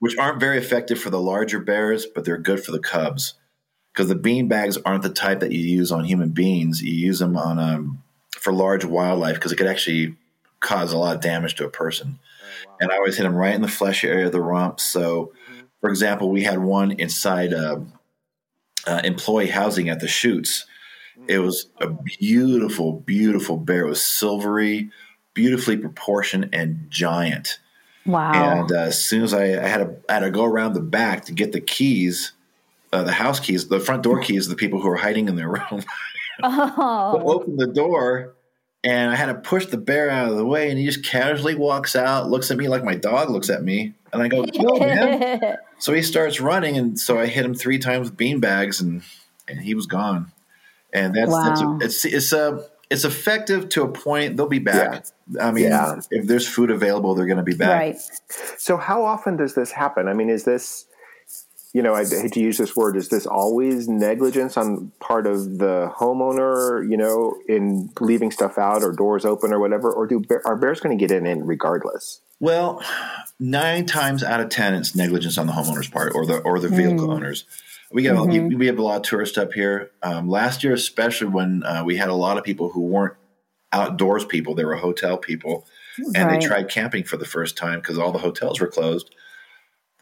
[0.00, 3.34] which aren't very effective for the larger bears, but they're good for the cubs.
[3.92, 6.80] Because the beanbags aren't the type that you use on human beings.
[6.80, 8.02] You use them on um,
[8.38, 10.14] for large wildlife because it could actually
[10.60, 12.18] cause a lot of damage to a person.
[12.80, 14.78] And I always hit them right in the flesh area of the rump.
[14.78, 15.32] So,
[15.80, 17.80] for example, we had one inside uh,
[18.86, 20.66] uh, employee housing at the chutes.
[21.28, 23.84] It was a beautiful, beautiful bear.
[23.84, 24.90] It was silvery,
[25.34, 27.58] beautifully proportioned, and giant.
[28.06, 28.32] Wow.
[28.32, 31.26] And uh, as soon as I, I had to, had to go around the back
[31.26, 32.32] to get the keys,
[32.92, 35.36] uh, the house keys, the front door keys, of the people who were hiding in
[35.36, 35.84] their room.
[36.42, 37.22] oh.
[37.24, 38.34] opened the door,
[38.82, 41.54] and I had to push the bear out of the way, and he just casually
[41.54, 44.80] walks out, looks at me like my dog looks at me, and I go, "Kill
[44.80, 49.02] him!" So he starts running, and so I hit him three times with beanbags, and
[49.48, 50.30] and he was gone.
[50.92, 51.78] And that's, that's Wow.
[51.80, 54.36] it's it's uh, it's effective to a point.
[54.36, 55.06] They'll be back.
[55.40, 56.00] I mean, Yeah.
[56.10, 57.68] if there's food available, they're going to be back.
[57.80, 57.96] right.
[58.58, 60.08] So how often does this happen?
[60.08, 60.86] I mean, is this,
[61.72, 65.58] you know, I hate to use this word, is this always negligence on part of
[65.58, 70.18] the homeowner, you know, in leaving stuff out or doors open or whatever, or do
[70.18, 72.20] bear, are bears going to get in, in regardless?
[72.40, 72.82] Well,
[73.38, 76.68] nine times out of ten, it's negligence on the homeowner's part or the or the
[76.70, 77.44] vehicle owners.
[77.92, 79.90] We get we have a lot of tourists up here.
[80.02, 83.14] Um, last year, especially when uh, we had a lot of people who weren't
[83.72, 85.66] outdoors people, they were hotel people,
[86.14, 89.14] and they tried camping for the first time because all the hotels were closed.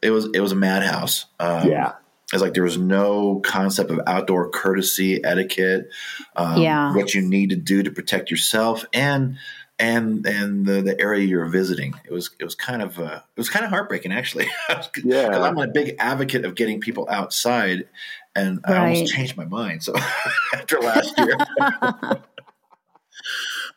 [0.03, 1.27] It was it was a madhouse.
[1.41, 1.93] Um, yeah.
[2.33, 5.89] it's like there was no concept of outdoor courtesy, etiquette,
[6.37, 6.95] um, Yeah.
[6.95, 9.39] what you need to do to protect yourself and
[9.79, 11.95] and and the, the area you're visiting.
[12.05, 14.49] It was it was kind of uh, it was kind of heartbreaking actually.
[15.05, 15.43] Yeah.
[15.43, 17.89] I'm a big advocate of getting people outside,
[18.35, 19.83] and I almost changed my mind.
[19.83, 19.95] So
[20.55, 21.37] after last year,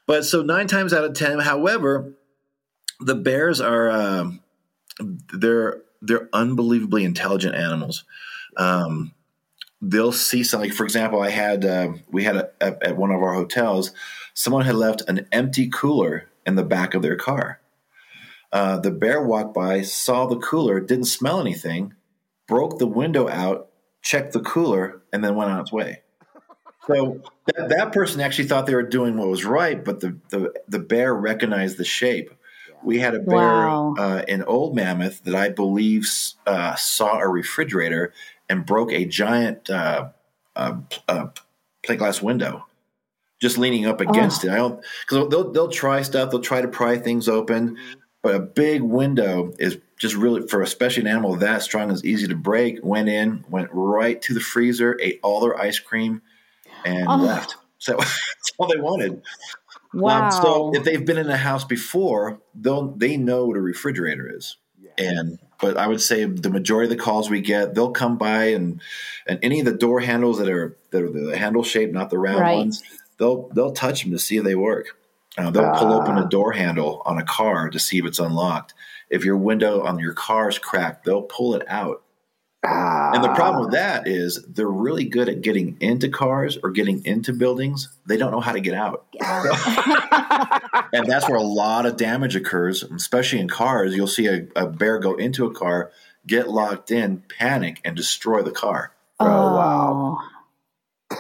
[0.08, 2.14] but so nine times out of ten, however,
[3.00, 4.42] the bears are um,
[5.34, 8.04] they're they're unbelievably intelligent animals.
[8.58, 9.14] Um,
[9.82, 10.72] they'll see something.
[10.72, 13.92] For example, I had uh, we had a, at, at one of our hotels,
[14.34, 17.60] someone had left an empty cooler in the back of their car.
[18.52, 21.94] Uh, the bear walked by, saw the cooler, didn't smell anything,
[22.48, 23.70] broke the window out,
[24.02, 26.02] checked the cooler, and then went on its way.
[26.88, 30.54] So that, that person actually thought they were doing what was right, but the, the,
[30.68, 32.32] the bear recognized the shape.
[32.84, 33.96] We had a bear Wow.
[33.98, 36.08] uh, in Old Mammoth that I believe
[36.48, 38.12] uh, saw a refrigerator
[38.50, 40.10] and broke a giant uh,
[40.56, 40.78] uh,
[41.08, 41.28] uh,
[41.86, 42.66] plate glass window,
[43.42, 44.52] just leaning up against it.
[44.52, 46.32] I don't because they'll they'll try stuff.
[46.32, 47.78] They'll try to pry things open,
[48.22, 52.28] but a big window is just really for especially an animal that strong is easy
[52.28, 52.80] to break.
[52.84, 56.22] Went in, went right to the freezer, ate all their ice cream,
[56.86, 57.18] and Oh.
[57.18, 57.56] left.
[57.80, 59.22] So that's all they wanted.
[59.94, 60.26] Wow.
[60.26, 64.32] Um, so if they've been in a house before, they'll they know what a refrigerator
[64.34, 64.58] is.
[64.98, 68.46] And but I would say the majority of the calls we get, they'll come by
[68.46, 68.82] and
[69.26, 72.18] and any of the door handles that are that are the handle shape, not the
[72.20, 72.58] round Right.
[72.58, 72.84] ones,
[73.22, 74.98] they'll they'll touch them to see if they work.
[75.38, 76.26] Uh, they'll pull open Ah.
[76.26, 78.74] a door handle on a car to see if it's unlocked.
[79.10, 82.02] If your window on your car is cracked, they'll pull it out.
[82.66, 86.70] Ah, And the problem with that is they're really good at getting into cars or
[86.72, 87.88] getting into buildings.
[88.06, 89.06] They don't know how to get out.
[90.94, 93.96] and that's where a lot of damage occurs, especially in cars.
[93.96, 95.92] You'll see a, a bear go into a car,
[96.28, 98.92] get locked in, panic, and destroy the car.
[99.20, 100.18] oh, wow.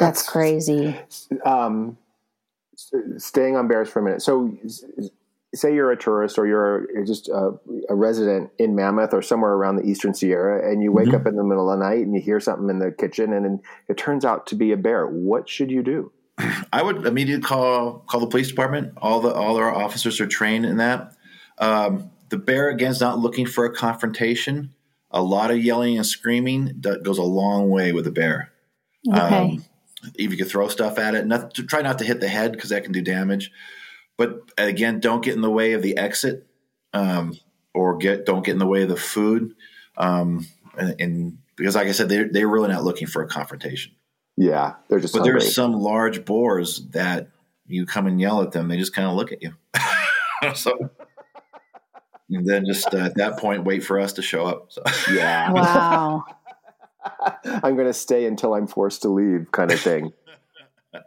[0.01, 0.95] That's crazy.
[1.45, 1.97] um,
[3.17, 4.21] staying on bears for a minute.
[4.21, 5.09] So, s- s-
[5.53, 7.51] say you're a tourist or you're you're just a,
[7.89, 11.15] a resident in Mammoth or somewhere around the Eastern Sierra, and you wake Mhm.
[11.21, 13.45] up in the middle of the night and you hear something in the kitchen, and
[13.45, 15.05] then it turns out to be a bear.
[15.05, 16.11] What should you do?
[16.73, 18.93] I would immediately call call the police department.
[18.97, 21.13] All the all our officers are trained in that.
[21.59, 24.73] Um, the bear again is not looking for a confrontation.
[25.11, 28.51] A lot of yelling and screaming that goes a long way with a bear.
[29.07, 29.19] Okay.
[29.19, 29.65] Um,
[30.15, 32.51] if you could throw stuff at it, not to try not to hit the head
[32.51, 33.51] because that can do damage.
[34.17, 36.45] But again, don't get in the way of the exit,
[36.93, 37.37] um,
[37.73, 39.55] or get don't get in the way of the food.
[39.97, 40.45] Um,
[40.77, 43.93] and, and because, like I said, they're they're really not looking for a confrontation.
[44.37, 45.13] Yeah, they're just.
[45.13, 45.39] But hungry.
[45.39, 47.29] there's some large boars that
[47.71, 49.53] you come and yell at them, they just kind of look at you.
[50.55, 50.89] so,
[52.29, 54.71] and then just uh, at that point, wait for us to show up.
[54.71, 54.83] So.
[55.13, 55.51] yeah.
[55.51, 56.23] wow.
[57.45, 60.11] I'm going to stay until I'm forced to leave, kind of thing.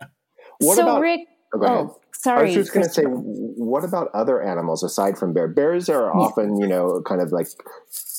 [0.59, 1.01] What so, about?
[1.01, 1.21] Rick,
[1.53, 2.41] oh, oh, sorry.
[2.41, 5.49] I was just going to say, what about other animals aside from bear?
[5.49, 7.49] Bears are often, you know, kind of like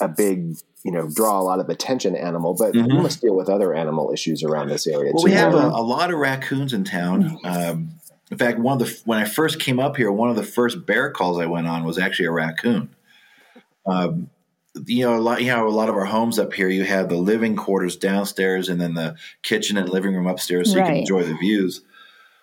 [0.01, 2.89] a big, you know, draw a lot of attention animal, but Mhm.
[2.89, 5.29] you must deal with other animal issues around this area Well, too.
[5.29, 7.39] we have a, a lot of raccoons in town.
[7.45, 7.91] Um,
[8.29, 10.85] in fact, one of the when I first came up here, one of the first
[10.85, 12.89] bear calls I went on was actually a raccoon.
[13.85, 14.29] Um,
[14.85, 15.41] you know, a lot.
[15.41, 18.69] You know, a lot of our homes up here, you have the living quarters downstairs,
[18.69, 21.81] and then the kitchen and living room upstairs, so you can enjoy the views.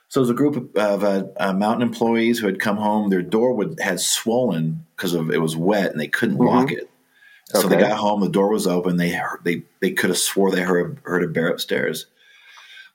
[0.08, 3.08] So there's a group of, of uh, uh, mountain employees who had come home.
[3.10, 6.90] Their door would had swollen because of it was wet, and they couldn't lock it.
[7.46, 8.20] So they got home.
[8.20, 8.96] The door was open.
[8.96, 12.06] They heard, they they could have swore they heard heard a bear upstairs.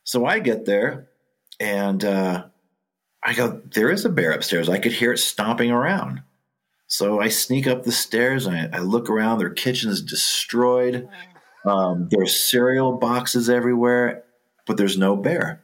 [0.04, 1.10] So I get there,
[1.60, 2.46] and uh,
[3.24, 6.22] I go, "There is a bear upstairs." I could hear it stomping around.
[6.88, 9.40] So I sneak up the stairs and I, I look around.
[9.40, 11.08] Their kitchen is destroyed.
[11.66, 14.24] Um, there's cereal boxes everywhere,
[14.66, 15.62] but there's no bear.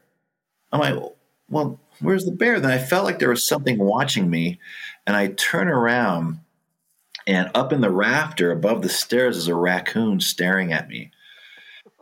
[0.72, 1.14] I'm like,
[1.50, 2.60] well, where's the bear?
[2.60, 4.60] Then I felt like there was something watching me,
[5.08, 6.40] and I turn around,
[7.26, 11.12] and up in the rafter above the stairs is a raccoon staring at me.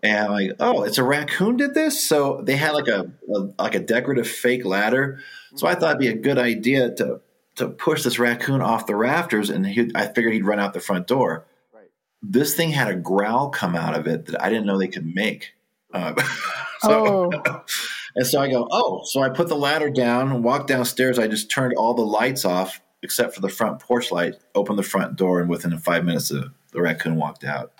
[0.02, 2.04] And I'm like, oh, it's a raccoon did this.
[2.04, 5.20] So they had like a, a like a decorative fake ladder.
[5.56, 7.22] So I thought it'd be a good idea to
[7.62, 10.80] to push this raccoon off the rafters, and he, I figured he'd run out the
[10.80, 11.46] front door.
[11.74, 11.90] Right.
[12.22, 15.06] This thing had a growl come out of it that I didn't know they could
[15.06, 15.54] make.
[15.94, 16.16] Uh,
[16.80, 17.64] so, Oh.
[18.16, 21.20] and so I go, oh, so I put the ladder down, walked downstairs.
[21.20, 24.84] I just turned all the lights off except for the front porch light, opened the
[24.84, 27.74] front door, and within five minutes, the, the raccoon walked out.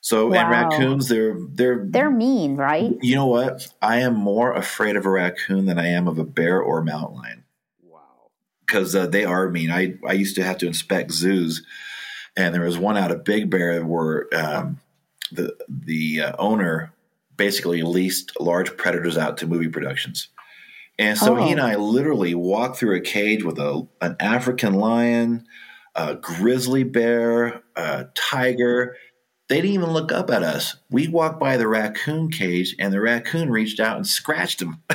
[0.00, 2.92] So, and raccoons, they're they're They're mean, right?
[3.02, 3.72] you know what?
[3.80, 6.84] I am more afraid of a raccoon than I am of a bear or a
[6.84, 7.41] mountain lion wow.
[8.72, 9.70] Because uh, they are mean.
[9.70, 11.62] I I used to have to inspect zoos,
[12.36, 14.80] and there was one out of Big Bear where um,
[15.30, 16.92] the the uh, owner
[17.36, 20.28] basically leased large predators out to movie productions.
[20.98, 21.44] And so Oh.
[21.44, 25.44] he and I literally walked through a cage with a an African lion,
[25.94, 28.96] a grizzly bear, a tiger.
[29.48, 30.76] They didn't even look up at us.
[30.90, 34.82] We walked by the raccoon cage, and the raccoon reached out and scratched him.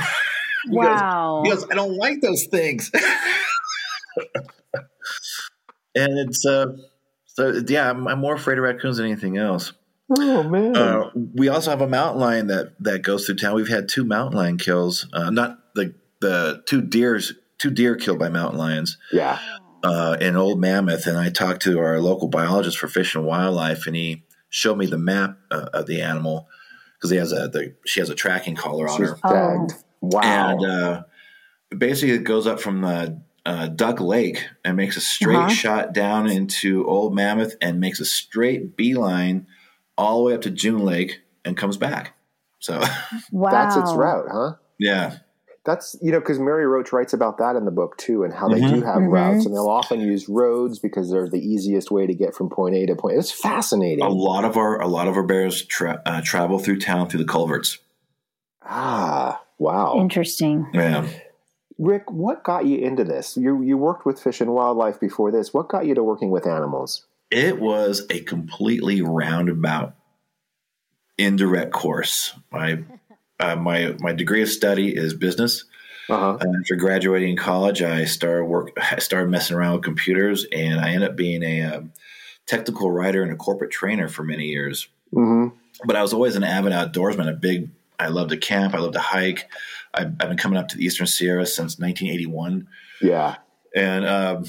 [0.70, 1.42] He goes- wow.
[1.46, 2.92] he goes, I don't like those things.
[5.96, 6.68] and it's uh
[7.26, 9.74] so yeah, I'm, I'm more afraid of raccoons than anything else.
[10.18, 10.76] Oh man!
[10.76, 13.56] Uh, we also have a mountain lion that that goes through town.
[13.56, 15.08] We've had two mountain lion kills.
[15.14, 18.98] Uh, not the the two deers, two deer killed by mountain lions.
[19.12, 19.38] Yeah.
[19.84, 23.86] Uh, in Old Mammoth, and I talked to our local biologist for Fish and Wildlife,
[23.86, 26.48] and he showed me the map uh, of the animal
[26.98, 29.74] because he has a the, she has a tracking collar on She's her, tagged.
[30.02, 30.22] Wow.
[30.24, 31.04] and uh,
[31.78, 35.48] basically it goes up from the uh, Duck Lake and makes a straight Uh-huh.
[35.50, 39.48] shot down into Old Mammoth and makes a straight beeline
[39.98, 42.14] all the way up to June Lake and comes back.
[42.60, 42.84] So
[43.32, 43.50] Wow.
[43.52, 44.54] That's its route, huh?
[44.78, 45.18] yeah,
[45.66, 48.48] That's you know because Mary Roach writes about that in the book too, and how
[48.48, 48.70] they Mhm.
[48.70, 49.12] do have Mhm.
[49.12, 52.76] routes, and they'll often use roads because they're the easiest way to get from point
[52.76, 53.18] A to point.
[53.18, 54.04] It's fascinating.
[54.04, 57.20] a lot of our a lot of our bears tra- uh, travel through town through
[57.24, 57.80] the culverts.
[58.64, 59.98] Ah, wow.
[60.00, 60.68] Interesting.
[60.74, 61.08] Yeah.
[61.78, 63.38] Rick, what got you into this?
[63.38, 65.54] You you worked with fish and wildlife before this.
[65.54, 67.06] What got you to working with animals?
[67.30, 69.96] It was a completely roundabout,
[71.18, 72.34] indirect course.
[72.52, 72.84] My
[73.40, 75.66] uh, my my degree of study is business.
[76.10, 76.38] Uh huh.
[76.40, 78.72] And after graduating college, I started work.
[78.92, 81.94] I started messing around with computers, and I ended up being a um,
[82.48, 84.88] technical writer and a corporate trainer for many years.
[85.14, 85.50] hmm
[85.86, 87.30] But I was always an avid outdoorsman.
[87.30, 87.70] A big.
[88.00, 88.74] I love to camp.
[88.76, 89.50] I love to hike.
[89.94, 92.68] I've, I've been coming up to the Eastern Sierra since 1981
[93.02, 93.36] Yeah.
[93.76, 94.46] and um,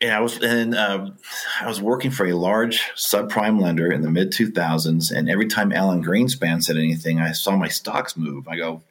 [0.00, 1.16] and I was and um,
[1.60, 5.72] I was working for a large subprime lender in the mid 2000s, and every time
[5.72, 8.46] Alan Greenspan said anything, I saw my stocks move.
[8.46, 8.82] I go,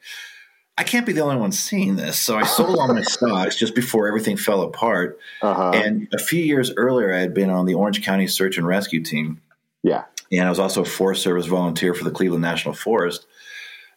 [0.79, 3.75] I can't be the only one seeing this, so I sold all my stocks just
[3.75, 5.19] before everything fell apart.
[5.43, 5.71] Uh huh.
[5.75, 9.03] And a few years earlier, I had been on the Orange County Search and Rescue
[9.03, 9.41] Team,
[9.83, 10.05] yeah.
[10.31, 13.27] and I was also a Forest Service volunteer for the Cleveland National Forest.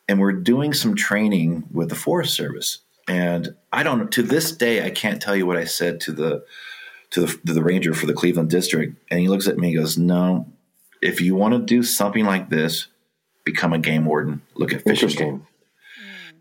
[0.08, 2.78] And we're doing some training with the Forest Service.
[3.06, 6.44] And I don't to this day I can't tell you what I said to the
[7.10, 8.96] to the, to the ranger for the Cleveland district.
[9.10, 10.46] And he looks at me and goes, "No,
[11.00, 12.88] if you want to do something like this,
[13.44, 14.42] become a game warden.
[14.54, 15.46] Look at Fish and Game."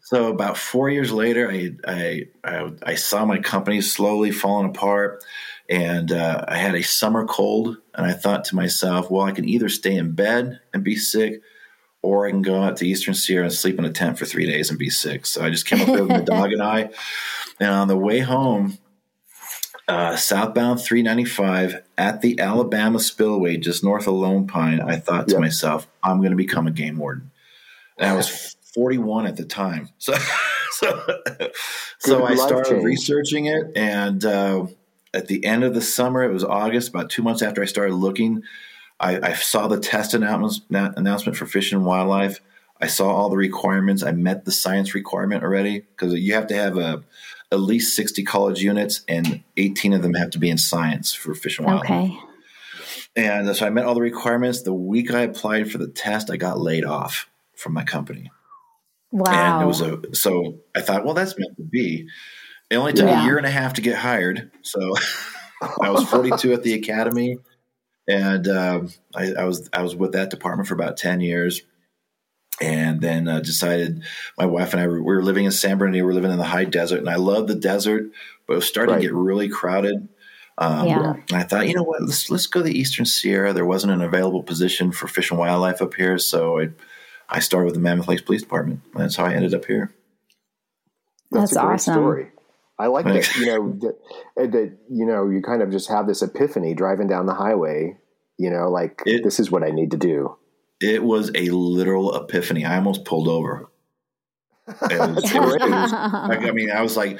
[0.07, 5.24] So about four years later, I I I, I saw my company slowly falling apart,
[5.70, 9.47] and uh, I had a summer cold, and I thought to myself, well, I can
[9.47, 11.41] either stay in bed and be sick,
[12.08, 14.45] or I can go out to Eastern Sierra and sleep in a tent for three
[14.45, 15.26] days and be sick.
[15.26, 16.89] So I just came up there with my dog and I,
[17.60, 18.78] and on the way home.
[19.89, 24.82] Uh, southbound 395 at the Alabama Spillway, just north of Lone Pine.
[24.82, 25.39] I thought to Yep.
[25.41, 27.32] myself, I'm going to become a game warden.
[27.97, 29.89] And I was 41 at the time.
[29.99, 30.14] So,
[30.72, 31.49] so,
[31.99, 32.84] so I started change.
[32.84, 33.72] researching it.
[33.76, 34.68] And uh,
[35.14, 37.95] at the end of the summer, it was August, about two months after I started
[37.95, 38.43] looking,
[39.00, 42.39] I, I saw the test announcement, announcement for Fish and Wildlife.
[42.80, 44.04] I saw all the requirements.
[44.04, 47.04] I met the science requirement already because you have to have a,
[47.52, 51.34] at least 60 college units and 18 of them have to be in science for
[51.34, 51.89] Fish and Wildlife.
[51.89, 52.18] Okay.
[53.16, 54.62] And so I met all the requirements.
[54.62, 58.32] The week I applied for the test, I got laid off from my company.
[59.12, 59.32] Wow.
[59.32, 62.08] And it was a so I thought, well, that's meant to be.
[62.70, 63.24] It only took Yeah.
[63.24, 64.52] a year and a half to get hired.
[64.62, 64.93] So
[65.82, 67.38] I was 42 at the academy,
[68.08, 71.62] and um, I, I was I was with that department for about 10 years.
[72.60, 74.01] And then uh, decided
[74.36, 76.03] my wife and I were, we were living in San Bernardino.
[76.03, 78.10] We were living in the high desert, and I love the desert,
[78.47, 79.01] but it was starting Right.
[79.01, 80.08] to get really crowded.
[80.58, 81.14] Um, Yeah.
[81.30, 82.01] And I thought, you know what?
[82.01, 83.53] Let's let's go to the Eastern Sierra.
[83.53, 86.70] There wasn't an available position for fish and wildlife up here, so I
[87.30, 88.80] I started with the Mammoth Lakes Police Department.
[88.95, 89.91] That's how I ended up here.
[91.30, 91.93] That's, That's a great awesome.
[91.93, 92.32] story.
[92.80, 93.36] I like that.
[93.38, 93.98] You know that,
[94.40, 97.98] uh, that you know you kind of just have this epiphany driving down the highway.
[98.38, 100.38] You know, like It- this is what I need to do.
[100.80, 102.64] It was a literal epiphany.
[102.66, 103.68] I almost pulled over.
[104.68, 107.20] Was, it was- was- I mean, I was like, and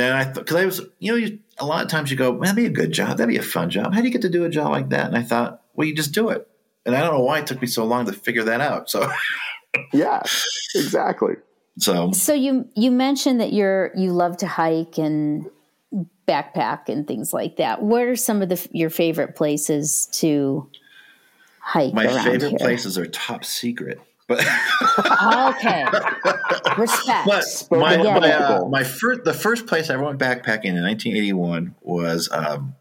[0.00, 2.32] then I thought, because I was, you know, you, a lot of times you go,
[2.32, 3.16] man, that'd be a good job.
[3.16, 3.94] That'd be a fun job.
[3.94, 5.06] How do you get to do a job like that?
[5.06, 6.46] And I thought, well, you just do it.
[6.84, 8.90] And I don't know why it took me so long to figure that out.
[8.90, 9.08] So,
[9.92, 10.22] Yeah,
[10.74, 11.34] exactly.
[11.78, 15.48] So so you you mentioned that you're you love to hike and
[16.28, 17.82] backpack and things like that.
[17.82, 20.68] What are some of the your favorite places to
[21.60, 22.58] hike my favorite here?
[22.58, 24.00] places are top secret.
[24.26, 25.86] But Okay.
[26.76, 27.26] Respect.
[27.70, 32.28] But my my, uh, my first the first place I went backpacking in 1981 was
[32.30, 32.74] um,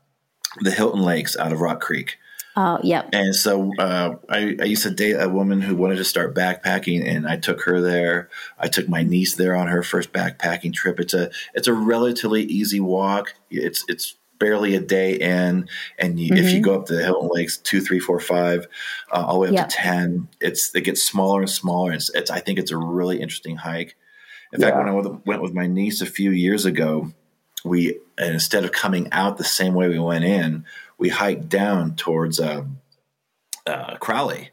[0.60, 2.18] the Hilton Lakes out of Rock Creek.
[2.58, 3.10] Oh, yep.
[3.14, 7.08] And so uh, I, I used to date a woman who wanted to start backpacking,
[7.08, 8.30] and I took her there.
[8.60, 11.00] I took my niece there on her first backpacking trip.
[11.00, 13.34] It's a it's a relatively easy walk.
[13.50, 17.30] It's it's barely a day in, and you, if you go up to the Hilton
[17.34, 18.68] Lakes two, three, four, five,
[19.12, 19.70] uh, all the way up Yep.
[19.70, 21.94] to ten, it's it gets smaller and smaller.
[21.94, 23.96] It's, it's I think it's a really interesting hike.
[24.54, 24.80] In fact, Yeah.
[24.80, 27.12] when I went- went with my niece a few years ago,
[27.66, 30.66] we instead of coming out the same way we went in,
[30.98, 32.80] we hiked down towards um,
[33.66, 34.50] uh, Crowley,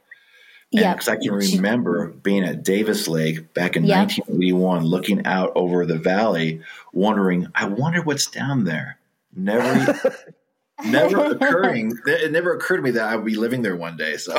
[0.70, 3.96] Yeah, because I can remember being at Davis Lake back in Yep.
[4.26, 6.60] 1981, looking out over the valley,
[6.92, 8.98] wondering, I wonder what's down there.
[9.34, 9.98] Never,
[10.84, 11.98] never occurring.
[12.06, 14.16] It never occurred to me that I would be living there one day.
[14.16, 14.34] So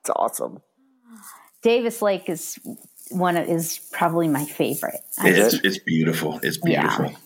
[0.00, 0.60] It's awesome.
[1.62, 2.58] Davis Lake is
[3.10, 5.00] one of, is probably my favorite.
[5.24, 6.38] It's, it's beautiful.
[6.42, 7.06] It's beautiful.
[7.06, 7.16] yeah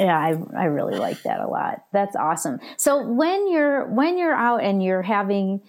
[0.00, 1.84] I, I really like that a lot.
[1.92, 2.60] That's awesome.
[2.76, 5.60] So when you're when you're out and you're having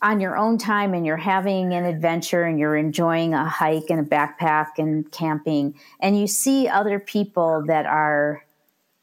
[0.00, 4.00] on your own time and you're having an adventure and you're enjoying a hike and
[4.00, 8.44] a backpack and camping and you see other people that are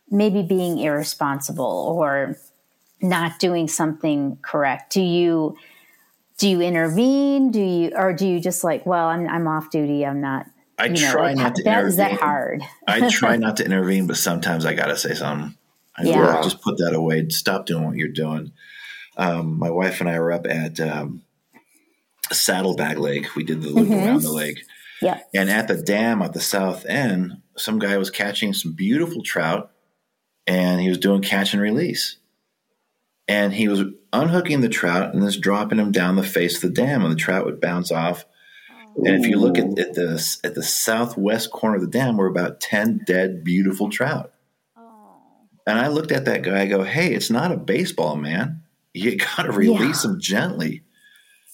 [0.09, 2.37] maybe being irresponsible or
[3.01, 5.57] not doing something correct do you
[6.37, 7.51] do you intervene?
[7.51, 10.05] Do you or do you just like well i'm, I'm off duty.
[10.05, 10.45] I'm not
[10.77, 11.87] I you know, try like, not to that, intervene.
[11.89, 15.57] is that hard I try not to intervene, but sometimes I got to say something.
[15.97, 16.41] I Yeah.
[16.43, 17.29] just put that away.
[17.29, 18.51] Stop doing what you're doing.
[19.17, 21.23] Um, my wife and I were up at um,
[22.31, 23.35] Saddlebag Lake.
[23.35, 24.05] We did the loop Mhm.
[24.05, 24.63] around the lake.
[25.01, 29.21] yeah And at the dam at the south end, some guy was catching some beautiful
[29.23, 29.71] trout
[30.47, 32.17] and he was doing catch and release.
[33.27, 36.69] And he was unhooking the trout and just dropping them down the face of the
[36.69, 38.25] dam, and the trout would bounce off.
[38.97, 42.27] And if you look at, at the at the southwest corner of the dam, were
[42.27, 44.33] about ten dead, beautiful trout.
[44.77, 45.17] Oh.
[45.67, 46.61] And I looked at that guy.
[46.61, 48.63] I go, "Hey, it's not a baseball, man.
[48.93, 50.83] You got to release them gently."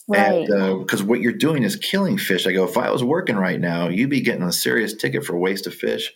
[0.08, 2.46] right And uh, because what you're doing is killing fish.
[2.46, 5.38] I go, if I was working right now, you'd be getting a serious ticket for
[5.38, 6.12] waste of fish,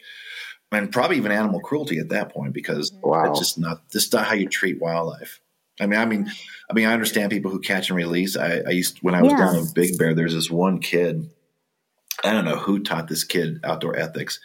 [0.71, 3.09] and probably even animal cruelty at that point because mm-hmm.
[3.09, 3.31] Wow.
[3.31, 5.39] it's just not this is not how you treat wildlife.
[5.79, 6.31] I mean, I mean,
[6.69, 8.37] I mean, I understand people who catch and release.
[8.37, 9.39] I, I used when I was Yeah.
[9.39, 10.13] down in Big Bear.
[10.13, 11.29] There's this one kid.
[12.23, 14.39] I don't know who taught this kid outdoor ethics,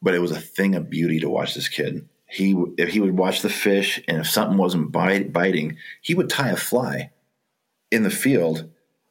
[0.00, 2.08] but it was a thing of beauty to watch this kid.
[2.28, 6.30] He if he would watch the fish, and if something wasn't bite, biting, he would
[6.30, 7.10] tie a fly
[7.90, 8.68] in the field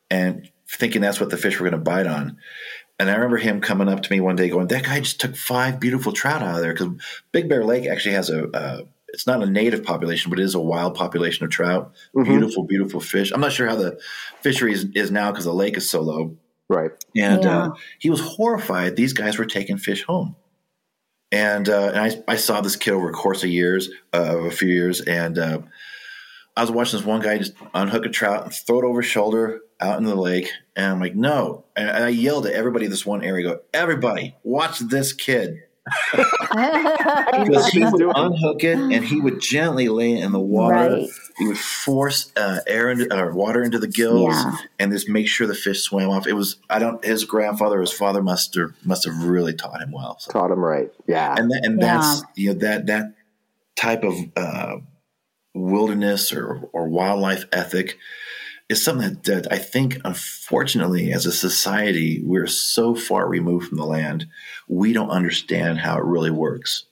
[0.10, 2.38] and thinking that's what the fish were going to bite on.
[2.98, 5.36] And I remember him coming up to me one day going, "That guy just took
[5.36, 6.94] five beautiful trout out of there." Because
[7.34, 8.82] Big Bear Lake actually has a, uh,
[9.16, 11.94] it's not a native population, but it is a wild population of trout.
[12.16, 12.26] Mhm.
[12.26, 13.32] Beautiful, beautiful fish.
[13.32, 13.98] I'm not sure how the
[14.42, 16.38] fishery is, is now because the lake is so low.
[16.70, 16.92] Right.
[17.16, 17.58] And Yeah.
[17.64, 18.96] uh, he was horrified.
[18.96, 20.36] These guys were taking fish home.
[21.32, 24.46] And, uh, and I, I saw this kid over a course of years, uh, of
[24.46, 25.60] a few years, and uh,
[26.56, 29.10] I was watching this one guy just unhook a trout and throw it over his
[29.10, 30.50] shoulder out in the lake.
[30.76, 31.66] And I'm like, no.
[31.76, 35.64] And I yelled at everybody in this one area, go, everybody, watch this kid.
[35.86, 40.76] Because he would unhook it and he would gently lay it in the water.
[40.76, 41.10] Right.
[41.38, 44.56] He would force uh, air into, or water into the gills Yeah.
[44.80, 46.28] and just make sure the fish swam off.
[46.28, 49.92] It was I don't his grandfather, his father must have must have really taught him
[49.92, 50.18] well.
[50.20, 50.92] So, Taught him right.
[51.08, 51.36] Yeah.
[51.38, 51.98] and that, and Yeah.
[51.98, 53.14] that's you know that that
[53.76, 54.78] type of uh,
[55.54, 57.98] wilderness or or wildlife ethic
[58.68, 63.86] is something that, I think, unfortunately, as a society, we're so far removed from the
[63.86, 64.28] land,
[64.68, 66.86] we don't understand how it really works.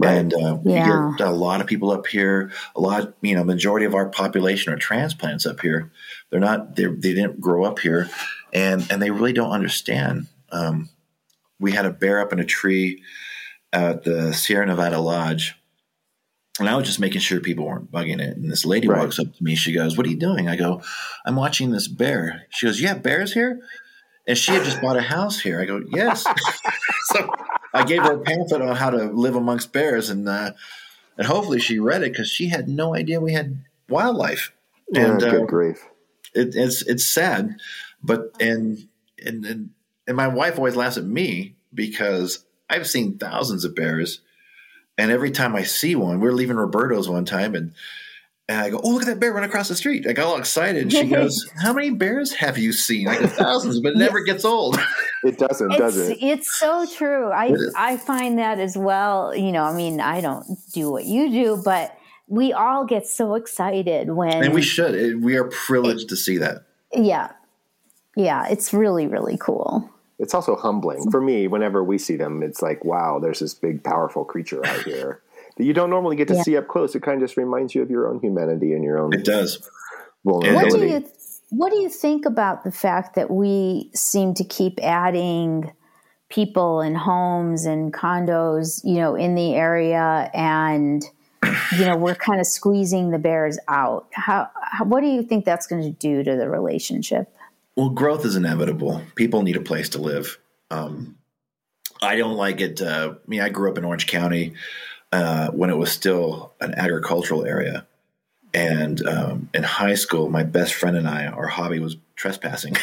[0.00, 0.16] Right.
[0.16, 1.10] And uh, Yeah.
[1.10, 2.52] you get a lot of people up here.
[2.76, 5.90] A lot, you know, majority of our population are transplants up here.
[6.30, 6.76] They're not.
[6.76, 8.08] They they didn't grow up here,
[8.52, 10.28] and and they really don't understand.
[10.52, 10.88] Um,
[11.58, 13.02] we had a bear up in a tree
[13.72, 15.56] at the Sierra Nevada Lodge,
[16.58, 18.36] and I was just making sure people weren't bugging it.
[18.36, 19.00] And this lady Right.
[19.00, 19.54] walks up to me.
[19.54, 20.82] She goes, "What are you doing?" I go,
[21.24, 23.60] "I'm watching this bear." She goes, "You have bears here?"
[24.26, 25.60] And she had just bought a house here.
[25.60, 26.24] I go, "Yes."
[27.06, 27.30] so
[27.72, 30.52] I gave her a pamphlet on how to live amongst bears, and uh,
[31.16, 34.52] and hopefully she read it because she had no idea we had wildlife.
[34.94, 35.84] And oh, uh, good grief.
[36.34, 37.56] it, it's it's sad,
[38.02, 38.88] but and
[39.24, 39.70] and and
[40.06, 44.20] and my wife always laughs at me because I've seen thousands of bears,
[44.98, 47.72] and every time I see one, we are leaving Roberto's one time, and
[48.50, 50.06] and I go, oh look at that bear run across the street.
[50.06, 53.06] I got all excited, and she goes, how many bears have you seen?
[53.06, 54.78] I go thousands, but it never gets old.
[55.24, 56.24] It doesn't, does it's, it?
[56.24, 57.32] it's so true.
[57.32, 59.34] I I find that as well.
[59.34, 61.92] You know, I mean, I don't do what you do, but
[62.28, 64.94] we all get so excited when and we should.
[64.94, 66.66] It, we are privileged to see that.
[66.94, 67.32] yeah,
[68.14, 68.46] yeah.
[68.46, 69.90] It's really really cool.
[70.18, 71.46] It's also humbling for me.
[71.46, 75.22] Whenever we see them, it's like, wow, there's this big, powerful creature out here
[75.56, 76.42] that you don't normally get to Yeah.
[76.42, 76.94] see up close.
[76.94, 79.60] It kind of just reminds you of your own humanity and your own It does.
[80.24, 81.04] What do you
[81.50, 85.72] what do you think about the fact that we seem to keep adding
[86.28, 91.02] people and homes and condos, you know, in the area and
[91.78, 94.08] you know, we're kind of squeezing the bears out.
[94.12, 97.32] How, how what do you think that's going to do to the relationship?
[97.78, 99.02] Well, growth is inevitable.
[99.14, 100.36] People need a place to live.
[100.68, 101.16] Um,
[102.02, 102.82] I don't like it.
[102.82, 104.54] Uh, I mean, I grew up in Orange County
[105.12, 107.86] uh, when it was still an agricultural area,
[108.52, 112.76] And um, in high school, my best friend and I, our hobby was trespassing.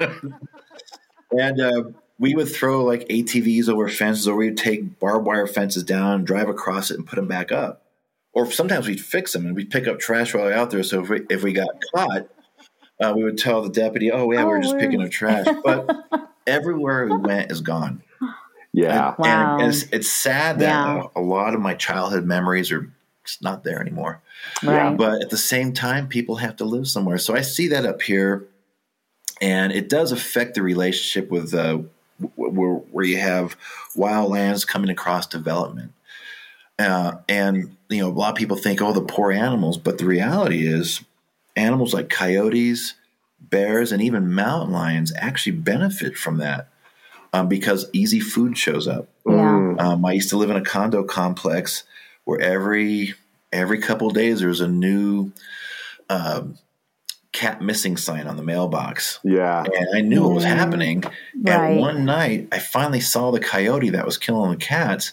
[1.32, 1.82] and uh,
[2.16, 6.48] we would throw like ATVs over fences, or we'd take barbed wire fences down, drive
[6.48, 7.82] across it, and put them back up.
[8.34, 10.84] Or sometimes we'd fix them and we'd pick up trash while we are out there.
[10.84, 12.28] So if we, if we got caught,
[13.02, 15.46] uh, we would tell the deputy, "Oh yeah, oh, we are just picking up trash."
[15.64, 18.02] But everywhere we went is gone.
[18.72, 19.58] Yeah, and, wow.
[19.58, 21.06] and it's, it's sad that yeah.
[21.14, 22.90] a, a, lot of my childhood memories are
[23.24, 24.22] just not there anymore.
[24.62, 24.96] Right.
[24.96, 27.18] But at the same time, people have to live somewhere.
[27.18, 28.46] So I see that up here,
[29.40, 31.80] and it does affect the relationship with uh,
[32.36, 33.56] where, where you have
[33.94, 35.92] wild lands coming across development.
[36.78, 40.06] Uh, and you know, a lot of people think, "Oh, the poor animals," but the
[40.06, 41.02] reality is,
[41.56, 42.94] animals like coyotes,
[43.40, 46.68] bears, and even mountain lions actually benefit from that
[47.32, 49.08] um, because easy food shows up.
[49.26, 49.74] Yeah.
[49.78, 51.84] Um, I used to live in a condo complex
[52.24, 53.14] where every
[53.52, 55.32] every couple days there was a new
[56.08, 56.58] um,
[57.32, 59.18] cat missing sign on the mailbox.
[59.24, 61.02] Yeah, and I knew what was happening.
[61.02, 61.72] Right.
[61.72, 65.12] And one night, I finally saw the coyote that was killing the cats,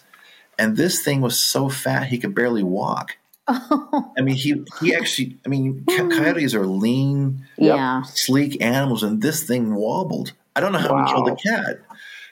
[0.57, 3.17] and this thing was so fat he could barely walk.
[3.49, 4.11] Oh.
[4.17, 5.37] I mean, he he actually.
[5.45, 10.33] I mean, coyotes are lean, yeah, sleek animals, and this thing wobbled.
[10.55, 11.05] I don't know how wow.
[11.05, 11.79] he killed the cat.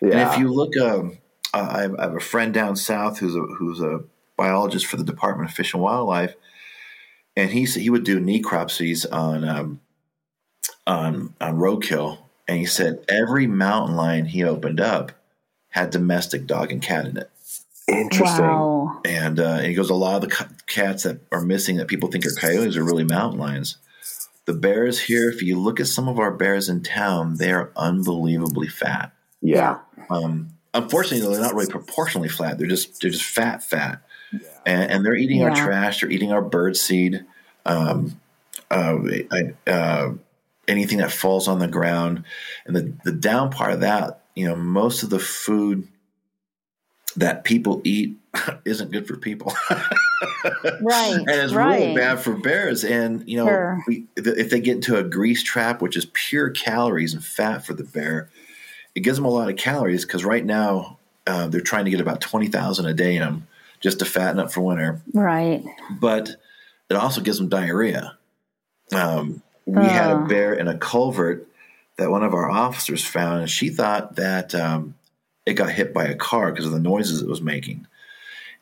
[0.02, 0.10] Yeah.
[0.10, 1.18] And if you look, um,
[1.54, 4.02] I, have, I, have, a friend down south who's a who's a
[4.36, 6.36] biologist for the Department of Fish and Wildlife,
[7.36, 9.80] and he he would do necropsies on um,
[10.86, 15.14] on on roadkill, and he said every mountain lion he opened up
[15.70, 17.30] had domestic dog and cat in it.
[17.88, 18.46] Interesting.
[18.46, 19.02] Wow.
[19.06, 22.10] And, uh, and he goes, a lot of the cats that are missing that people
[22.10, 23.78] think are coyotes are really mountain lions.
[24.46, 27.72] The bears here, if you look at some of our bears in town, they are
[27.76, 29.12] unbelievably fat.
[29.42, 29.80] Yeah.
[30.10, 32.58] Um, unfortunately, they're not really proportionally flat.
[32.58, 34.02] They're just they're just fat, fat,
[34.32, 34.40] yeah.
[34.66, 35.50] and, and, they're eating yeah.
[35.50, 36.00] our trash.
[36.00, 37.26] They're eating our bird seed.
[37.66, 38.20] Um,
[38.72, 38.98] uh,
[39.32, 40.14] I, uh,
[40.68, 42.24] anything that falls on the ground,
[42.66, 45.88] and the the down part of that, you know, most of the food
[47.18, 48.16] that people eat
[48.66, 49.54] isn't good for people.
[50.82, 51.18] right.
[51.18, 51.80] And it's right.
[51.80, 52.84] really bad for bears.
[52.84, 53.84] And, you know, sure.
[53.88, 57.74] we, if they get into a grease trap, which is pure calories and fat for
[57.74, 58.30] the bear,
[58.96, 62.00] it gives them a lot of calories because right now uh, they're trying to get
[62.00, 63.48] about 20,000 a day in them
[63.80, 65.02] just to fatten up for winter.
[65.14, 65.64] Right.
[66.00, 66.36] But
[66.90, 68.18] it also gives them diarrhea.
[68.94, 69.90] Um, we uh.
[69.90, 71.48] had a bear in a culvert
[71.98, 74.96] that one of our officers found, and she thought that um,
[75.46, 77.88] it got hit by a car because of the noises it was making.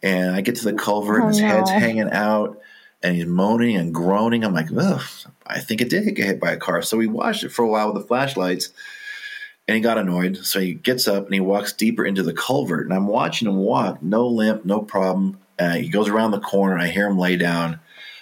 [0.05, 1.47] And I get to the culvert, oh, and his no.
[1.47, 2.61] head's hanging out,
[3.01, 4.45] and he's moaning and groaning.
[4.45, 5.01] I'm like, ugh,
[5.45, 6.81] I think it did get hit by a car.
[6.81, 8.69] So we watched it for a while with the flashlights
[9.67, 10.37] and he got annoyed.
[10.37, 12.85] So he gets up and he walks deeper into the culvert.
[12.85, 15.39] And I'm watching him walk, no limp, no problem.
[15.57, 16.73] Uh, he goes around the corner.
[16.73, 17.79] And I hear him lay down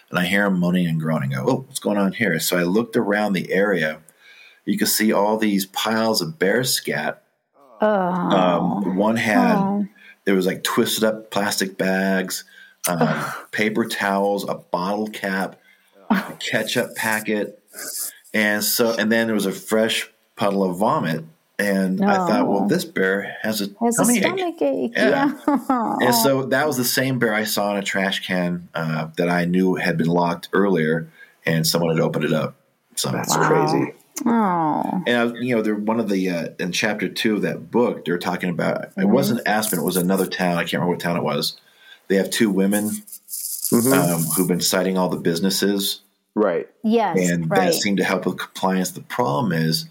[0.10, 1.34] and I hear him moaning and groaning.
[1.34, 2.40] I go, oh, what's going on here?
[2.40, 4.00] So I looked around the area.
[4.66, 7.24] You could see all these piles of bear scat.
[7.82, 7.88] Oh.
[7.88, 9.88] Um, one had, oh.
[10.26, 12.44] There was like twisted up plastic bags,
[12.88, 15.60] um, paper towels, a bottle cap,
[16.10, 17.62] a ketchup packet.
[18.34, 21.26] And so, and then there was a fresh puddle of vomit
[21.60, 22.08] and no.
[22.08, 24.62] I thought, well, this bear has a has tummy a stomach ache.
[24.62, 24.92] ache.
[24.96, 25.38] Yeah.
[25.48, 25.98] yeah.
[26.02, 29.30] and so that was the same bear I saw in a trash can uh, that
[29.30, 31.08] I knew had been locked earlier,
[31.46, 32.56] and someone had opened it up.
[32.96, 33.48] So that's wow.
[33.48, 33.94] crazy.
[34.26, 37.72] Oh, and I, you know, they're one of the uh, in chapter two of that
[37.72, 38.06] book.
[38.06, 39.02] They're talking about mm-hmm.
[39.02, 40.58] it wasn't Aspen; it was another town.
[40.58, 41.58] I can't remember what town it was.
[42.08, 43.94] They have two women mm-hmm.
[43.94, 46.02] um, who've been citing all the businesses,
[46.36, 46.70] right?
[46.84, 47.72] Yes, and right.
[47.72, 48.92] that seemed to help with compliance.
[48.92, 49.88] The problem is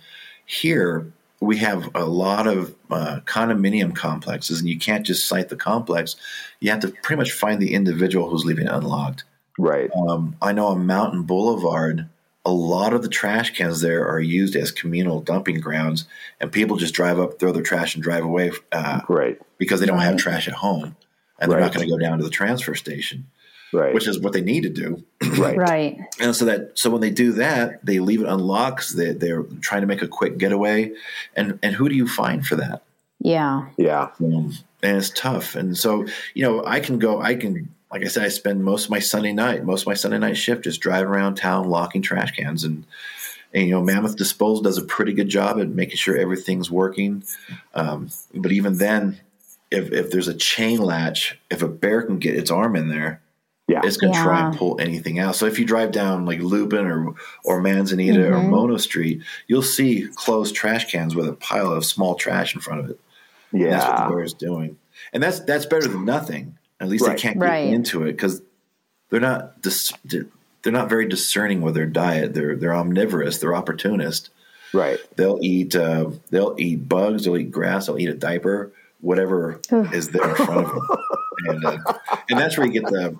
[0.46, 1.12] here
[1.42, 6.14] we have a lot of uh, condominium complexes, and you can't just cite the complex.
[6.60, 9.24] You have to pretty much find the individual who's leaving it unlocked.
[9.58, 9.90] Right.
[10.08, 12.08] Um, I know on Mountain Boulevard,
[12.44, 16.06] a lot of the trash cans there are used as communal dumping grounds,
[16.40, 18.52] and people just drive up, throw their trash, and drive away.
[18.72, 19.40] Uh, right.
[19.58, 20.96] Because they don't have trash at home,
[21.38, 21.66] and they're right.
[21.66, 23.26] not going to go down to the transfer station
[23.72, 23.94] right.
[23.94, 25.02] which is what they need to do.
[25.38, 25.56] right.
[25.56, 25.98] Right.
[26.20, 28.96] And so that so when they do that, they leave it unlocked.
[28.96, 30.92] They, they're trying to make a quick getaway,
[31.34, 32.82] and and who do you find for that?
[33.18, 33.68] Yeah.
[33.76, 34.08] Yeah.
[34.20, 35.54] Um, and it's tough.
[35.54, 37.20] And so you know, I can go.
[37.20, 37.74] I can.
[37.92, 40.38] Like I said, I spend most of my Sunday night, most of my Sunday night
[40.38, 42.86] shift, just driving around town, locking trash cans, and
[43.54, 47.22] and, you know, Mammoth Disposal does a pretty good job at making sure everything's working.
[47.74, 49.20] Um, but even then,
[49.70, 53.20] if, if there's a chain latch, if a bear can get its arm in there,
[53.68, 53.82] yeah.
[53.84, 54.24] it's going to yeah.
[54.24, 55.36] try and pull anything out.
[55.36, 57.14] So if you drive down like Lupin or
[57.44, 58.34] or Manzanita mm-hmm.
[58.34, 62.60] or Mono Street, you'll see closed trash cans with a pile of small trash in
[62.62, 63.00] front of it.
[63.52, 64.78] Yeah, and that's what the bear is doing,
[65.12, 66.56] and that's that's better than nothing.
[66.82, 67.16] At least right.
[67.16, 67.72] they can't get right.
[67.72, 68.42] into it because
[69.08, 72.34] they're not dis- they're not very discerning with their diet.
[72.34, 73.38] They're they're omnivorous.
[73.38, 74.30] They're opportunist.
[74.74, 74.98] Right.
[75.16, 77.24] They'll eat uh, they'll eat bugs.
[77.24, 77.86] They'll eat grass.
[77.86, 78.72] They'll eat a diaper.
[79.00, 79.60] Whatever
[79.92, 80.86] is there in front of them,
[81.46, 81.78] and uh,
[82.30, 83.16] and that's where you get the.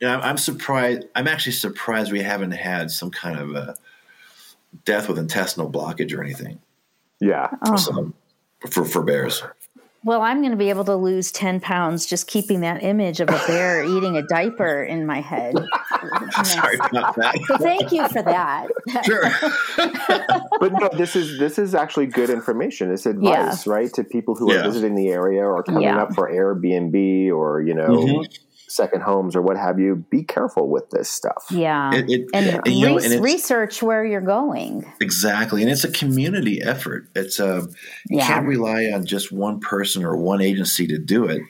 [0.00, 1.04] You know, I'm surprised.
[1.14, 3.76] I'm actually surprised we haven't had some kind of a
[4.84, 6.58] death with intestinal blockage or anything.
[7.20, 7.48] Yeah.
[7.66, 7.76] Oh.
[7.76, 8.12] So,
[8.70, 9.42] for for bears.
[10.06, 13.28] Well, I'm going to be able to lose 10 pounds just keeping that image of
[13.28, 15.56] a bear eating a diaper in my head.
[16.44, 17.34] Sorry about that.
[17.48, 18.68] So thank you for that.
[19.04, 19.24] Sure.
[20.60, 22.92] but no, this is this is actually good information.
[22.92, 24.60] It's advice, right, to people who Yeah.
[24.60, 26.02] are visiting the area or coming Yeah.
[26.02, 28.38] up for Airbnb or you know Mhm.
[28.68, 30.04] Second homes or what have you.
[30.10, 31.46] Be careful with this stuff.
[31.50, 31.94] Yeah.
[31.94, 34.90] It- it- and and, you know, and it's- research where you're going.
[35.00, 37.08] Exactly, and it's a community effort.
[37.14, 37.66] It's uh,
[38.08, 38.26] you Yeah.
[38.26, 41.42] can't rely on just one person or one agency to do it.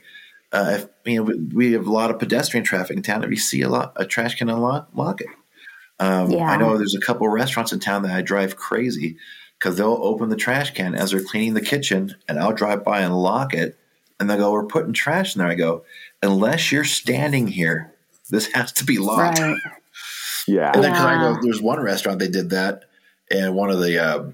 [0.52, 3.24] Uh, if, you know, we- we have a lot of pedestrian traffic in town.
[3.24, 5.28] If you see a lot, a trash can unlock, lock it.
[5.98, 6.44] Um, Yeah.
[6.50, 9.16] I know there's a couple of restaurants in town that I drive crazy
[9.58, 13.00] because they'll open the trash can as they're cleaning the kitchen, and I'll drive by
[13.00, 13.78] and lock it,
[14.20, 15.84] and they'll go, "We're putting trash in there." I go,
[16.22, 17.94] "Unless you're standing here,
[18.30, 19.56] this has to be locked." Right.
[20.46, 20.70] Yeah.
[20.74, 21.20] And then 'cause I Yeah.
[21.20, 22.84] know there's one restaurant they did that,
[23.30, 24.24] and one of the uh,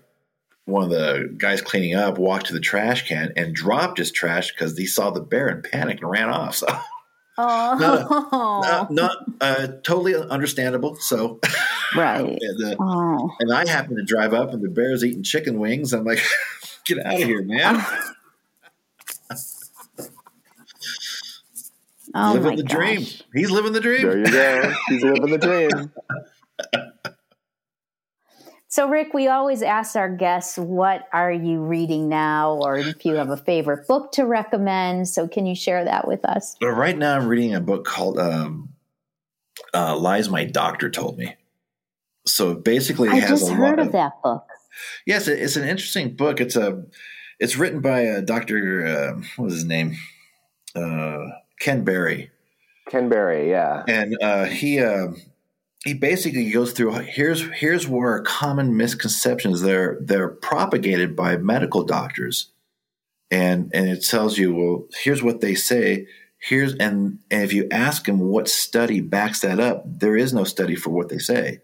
[0.65, 4.53] one of the guys cleaning up walked to the trash can and dropped his trash
[4.53, 6.57] because he saw the bear and panicked and ran off.
[6.57, 6.67] So
[7.39, 8.63] Oh.
[8.63, 10.97] uh, not uh, totally understandable.
[10.97, 11.41] So
[11.97, 12.21] right.
[12.41, 13.31] and, uh, Oh.
[13.41, 15.93] and I happen to drive up and the bear's eating chicken wings.
[15.95, 16.23] I'm like,
[16.85, 17.83] get out of here, man!
[22.15, 23.07] Oh living my the dream.
[23.35, 24.03] He's living the dream.
[24.03, 24.75] there you go.
[24.89, 25.93] He's living the dream.
[28.69, 32.55] So, Rick, we always ask our guests, what are you reading now?
[32.55, 35.09] Or if you have a favorite book to recommend.
[35.09, 36.57] So, can you share that with us?
[36.59, 38.71] But right now, I'm reading a book called um,
[39.75, 41.37] uh, "Lies My Doctor Told Me."
[42.27, 44.47] So basically, it I has just a heard lot of that book.
[45.07, 46.41] Yes, it- it's an interesting book.
[46.41, 46.83] It's a
[47.39, 49.97] it's written by a Doctor uh, what was his name
[50.75, 51.19] uh,
[51.63, 52.31] Ken Berry,
[52.89, 53.85] Ken Berry, yeah.
[53.87, 55.13] and uh, he uh,
[55.85, 62.51] he basically goes through here's here's where common misconceptions they're they're propagated by medical doctors,
[63.31, 66.09] and and it tells you well here's what they say
[66.41, 70.43] here's and, and if you ask him what study backs that up, there is no
[70.43, 71.61] study for what they say,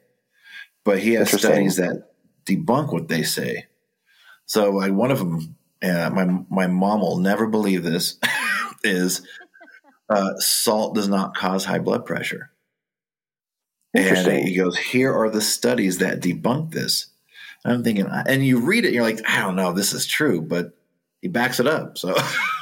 [0.85, 2.13] but he has studies that
[2.47, 3.67] debunk what they say.
[4.47, 8.19] So like one of them, uh, my my mom will never believe this,
[8.85, 9.27] is
[10.09, 12.51] uh, salt does not cause high blood pressure.
[13.95, 14.47] And Interesting.
[14.47, 17.07] he goes, here are the studies that debunk this.
[17.65, 19.93] And I'm thinking, and you read it, and you're like, I don't know, if this
[19.93, 20.77] is true, but
[21.21, 21.99] he backs it up.
[21.99, 22.15] So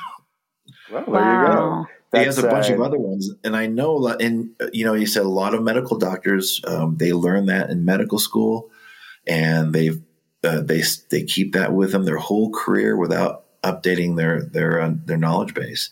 [0.91, 1.53] Well, there you go.
[1.53, 1.87] Wow.
[2.13, 4.23] he has a bunch uh, of other ones, and I know a lot.
[4.23, 7.71] And uh, you know, you said a lot of medical doctors um, they learn that
[7.71, 8.71] in medical school,
[9.27, 10.01] and they've
[10.45, 14.93] uh, they they keep that with them their whole career without updating their their uh,
[15.05, 15.91] their knowledge base.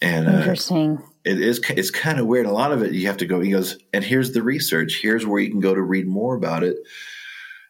[0.00, 1.02] And uh, Interesting.
[1.24, 2.46] it is it's kind of weird.
[2.46, 3.40] A lot of it you have to go.
[3.40, 5.00] He goes, and here's the research.
[5.02, 6.76] Here's where you can go to read more about it.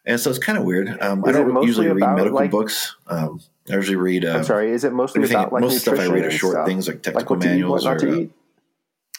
[0.05, 0.89] And so it's kind of weird.
[1.01, 2.95] Um, I don't usually read medical like- books.
[3.07, 4.25] Um, I usually read.
[4.25, 4.71] Uh, I'm sorry.
[4.71, 6.65] Is it mostly about like most stuff I read are short stuff?
[6.67, 7.99] things like like technical what to eat, what manuals not or.
[7.99, 8.25] to uh,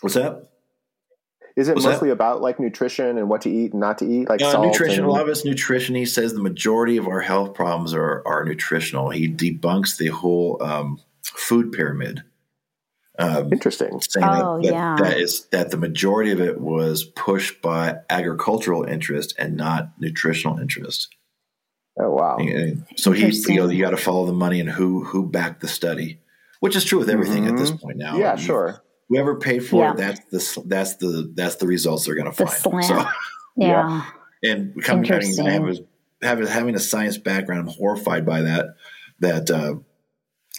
[0.01, 0.47] what's that?
[1.57, 1.93] Is it what's that?
[1.93, 4.67] mostly about like nutrition and what to eat and not to eat, like Uh, salt?
[4.67, 5.01] nutrition.
[5.01, 5.95] and- A lot of it's nutrition.
[5.95, 9.11] He says the majority of our health problems are are nutritional.
[9.11, 12.23] He debunks the whole um, food pyramid,
[13.21, 14.01] um, Interesting.
[14.01, 14.97] saying Oh, that, that, yeah.
[15.01, 20.59] that is that the majority of it was pushed by agricultural interest and not nutritional
[20.59, 21.09] interest.
[21.99, 22.37] Oh wow.
[22.39, 25.61] And so he, you know, you got to follow the money and who who backed
[25.61, 26.21] the study,
[26.61, 28.17] which is true with everything at this point now.
[28.17, 28.83] Yeah, You- sure.
[29.09, 29.91] Whoever paid for Yeah.
[29.93, 30.21] it, that's
[30.55, 32.85] the that's the that's the results they're going to The find.
[32.85, 32.85] slant.
[32.87, 33.05] So,
[33.57, 34.05] Yeah.
[34.45, 35.47] and coming having, Interesting.
[35.49, 35.79] I have,
[36.23, 38.67] having having a science background, I'm horrified by that.
[39.19, 39.75] That uh,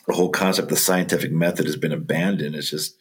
[0.07, 2.55] the whole concept of the scientific method has been abandoned.
[2.55, 2.95] It's just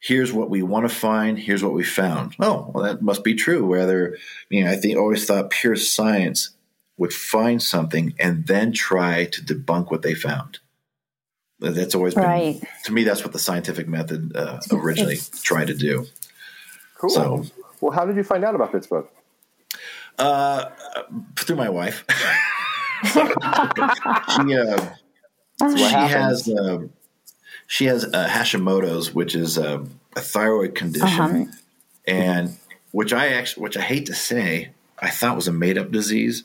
[0.00, 1.38] here's what we want to find.
[1.38, 2.34] Here's what we found.
[2.40, 3.66] Oh, well, that must be true.
[3.66, 4.16] Whether
[4.50, 6.50] you know, I think always thought pure science
[6.98, 10.58] would find something and then try to debunk what they found.
[11.58, 12.62] That's always been Right.
[12.84, 13.04] to me.
[13.04, 16.06] That's what the scientific method uh, originally tried to do.
[16.98, 17.10] Cool.
[17.10, 17.44] So-
[17.80, 19.12] well, how did you find out about this book?
[20.18, 20.66] Uh,
[21.38, 22.04] through my wife.
[23.12, 24.88] she uh,
[25.58, 26.10] What she happened?
[26.10, 26.78] has uh,
[27.66, 29.84] she has uh, Hashimoto's, which is uh,
[30.14, 31.44] a thyroid condition, Uh-huh.
[32.06, 32.56] and
[32.92, 36.44] which I actually, which I hate to say, I thought was a made up disease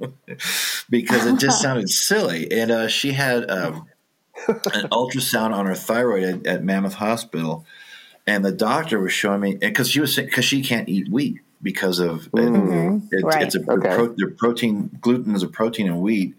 [0.90, 2.50] because it just sounded silly.
[2.52, 3.86] And uh, she had um,
[4.48, 7.64] an ultrasound on her thyroid at, at Mammoth Hospital,
[8.26, 11.98] and the doctor was showing me because she was because she can't eat wheat, because
[11.98, 13.08] of Mhm.
[13.12, 13.42] it, Right.
[13.42, 13.94] it's a Okay.
[13.94, 14.96] pro, protein.
[15.00, 16.34] Gluten is a protein in wheat,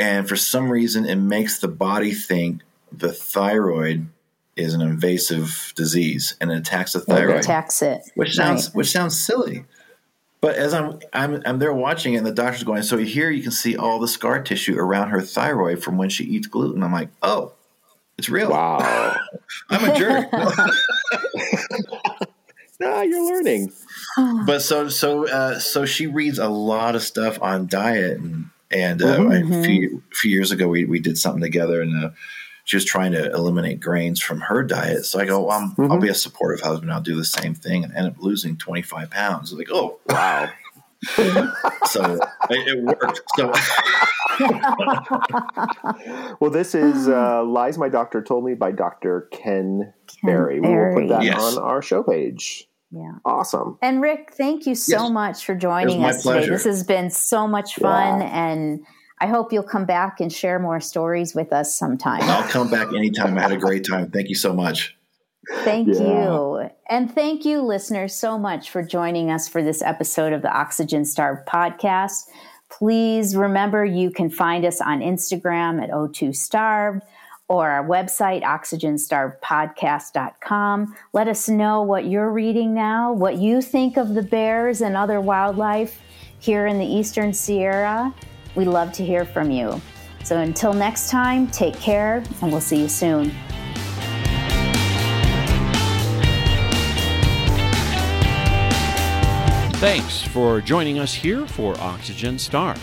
[0.00, 4.08] and for some reason, it makes the body think the thyroid
[4.56, 8.00] is an invasive disease and it attacks the It thyroid, attacks it.
[8.14, 8.74] which sounds Right.
[8.74, 9.64] which sounds silly.
[10.40, 12.82] But as I'm, I'm I'm there watching it, and the doctor's going.
[12.82, 16.24] So here you can see all the scar tissue around her thyroid from when she
[16.24, 16.82] eats gluten.
[16.82, 17.52] I'm like, oh,
[18.16, 18.48] it's real.
[18.50, 19.16] Wow.
[19.70, 20.28] I'm a jerk.
[22.82, 23.70] ah, you're learning.
[24.46, 29.02] but so so uh, so she reads a lot of stuff on diet and and
[29.02, 29.60] uh, Mhm.
[29.60, 32.10] a few, few years ago we, we did something together and uh,
[32.64, 35.96] she was trying to eliminate grains from her diet so i go well, I'm, i'll
[35.98, 36.02] Mhm.
[36.02, 39.52] be a supportive husband i'll do the same thing and end up losing 25 pounds
[39.52, 40.48] like oh Wow.
[41.86, 42.18] so
[42.50, 43.50] it, it worked so
[46.40, 49.28] Well, this is uh, Lies My Doctor Told Me by Dr.
[49.32, 49.92] Ken,
[50.22, 50.60] Berry.
[50.60, 51.38] We will put that Yes.
[51.40, 52.66] on our show page.
[52.90, 53.12] Yeah.
[53.24, 53.78] Awesome.
[53.82, 55.10] And Rick, thank you so Yes.
[55.10, 56.48] much for joining my us today.
[56.48, 58.26] This has been so much fun, Yeah.
[58.50, 58.80] and
[59.20, 62.22] I hope you'll come back and share more stories with us sometime.
[62.22, 64.96] i'll come back anytime i had a great time thank you so much
[65.64, 66.00] Thank Yeah.
[66.02, 66.70] you.
[66.88, 71.04] And thank you, listeners, so much for joining us for this episode of the Oxygen
[71.04, 72.26] Starved podcast.
[72.70, 77.02] Please remember you can find us on Instagram at O2 Starved
[77.50, 80.96] or our website, oxygenstarvedpodcast.com.
[81.12, 85.20] Let us know what you're reading now, what you think of the bears and other
[85.20, 86.00] wildlife
[86.38, 88.14] here in the Eastern Sierra.
[88.54, 89.80] We love to hear from you.
[90.22, 93.32] So until next time, take care and we'll see you soon.
[99.80, 102.76] Thanks for joining us here for Oxygen Star.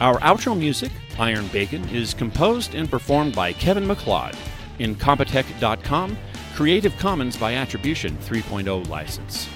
[0.00, 4.36] Our outro music, Iron Bacon, is composed and performed by Kevin MacLeod.
[4.78, 6.16] In Compotech.com,
[6.54, 9.48] Creative Commons by Attribution 3.0 license.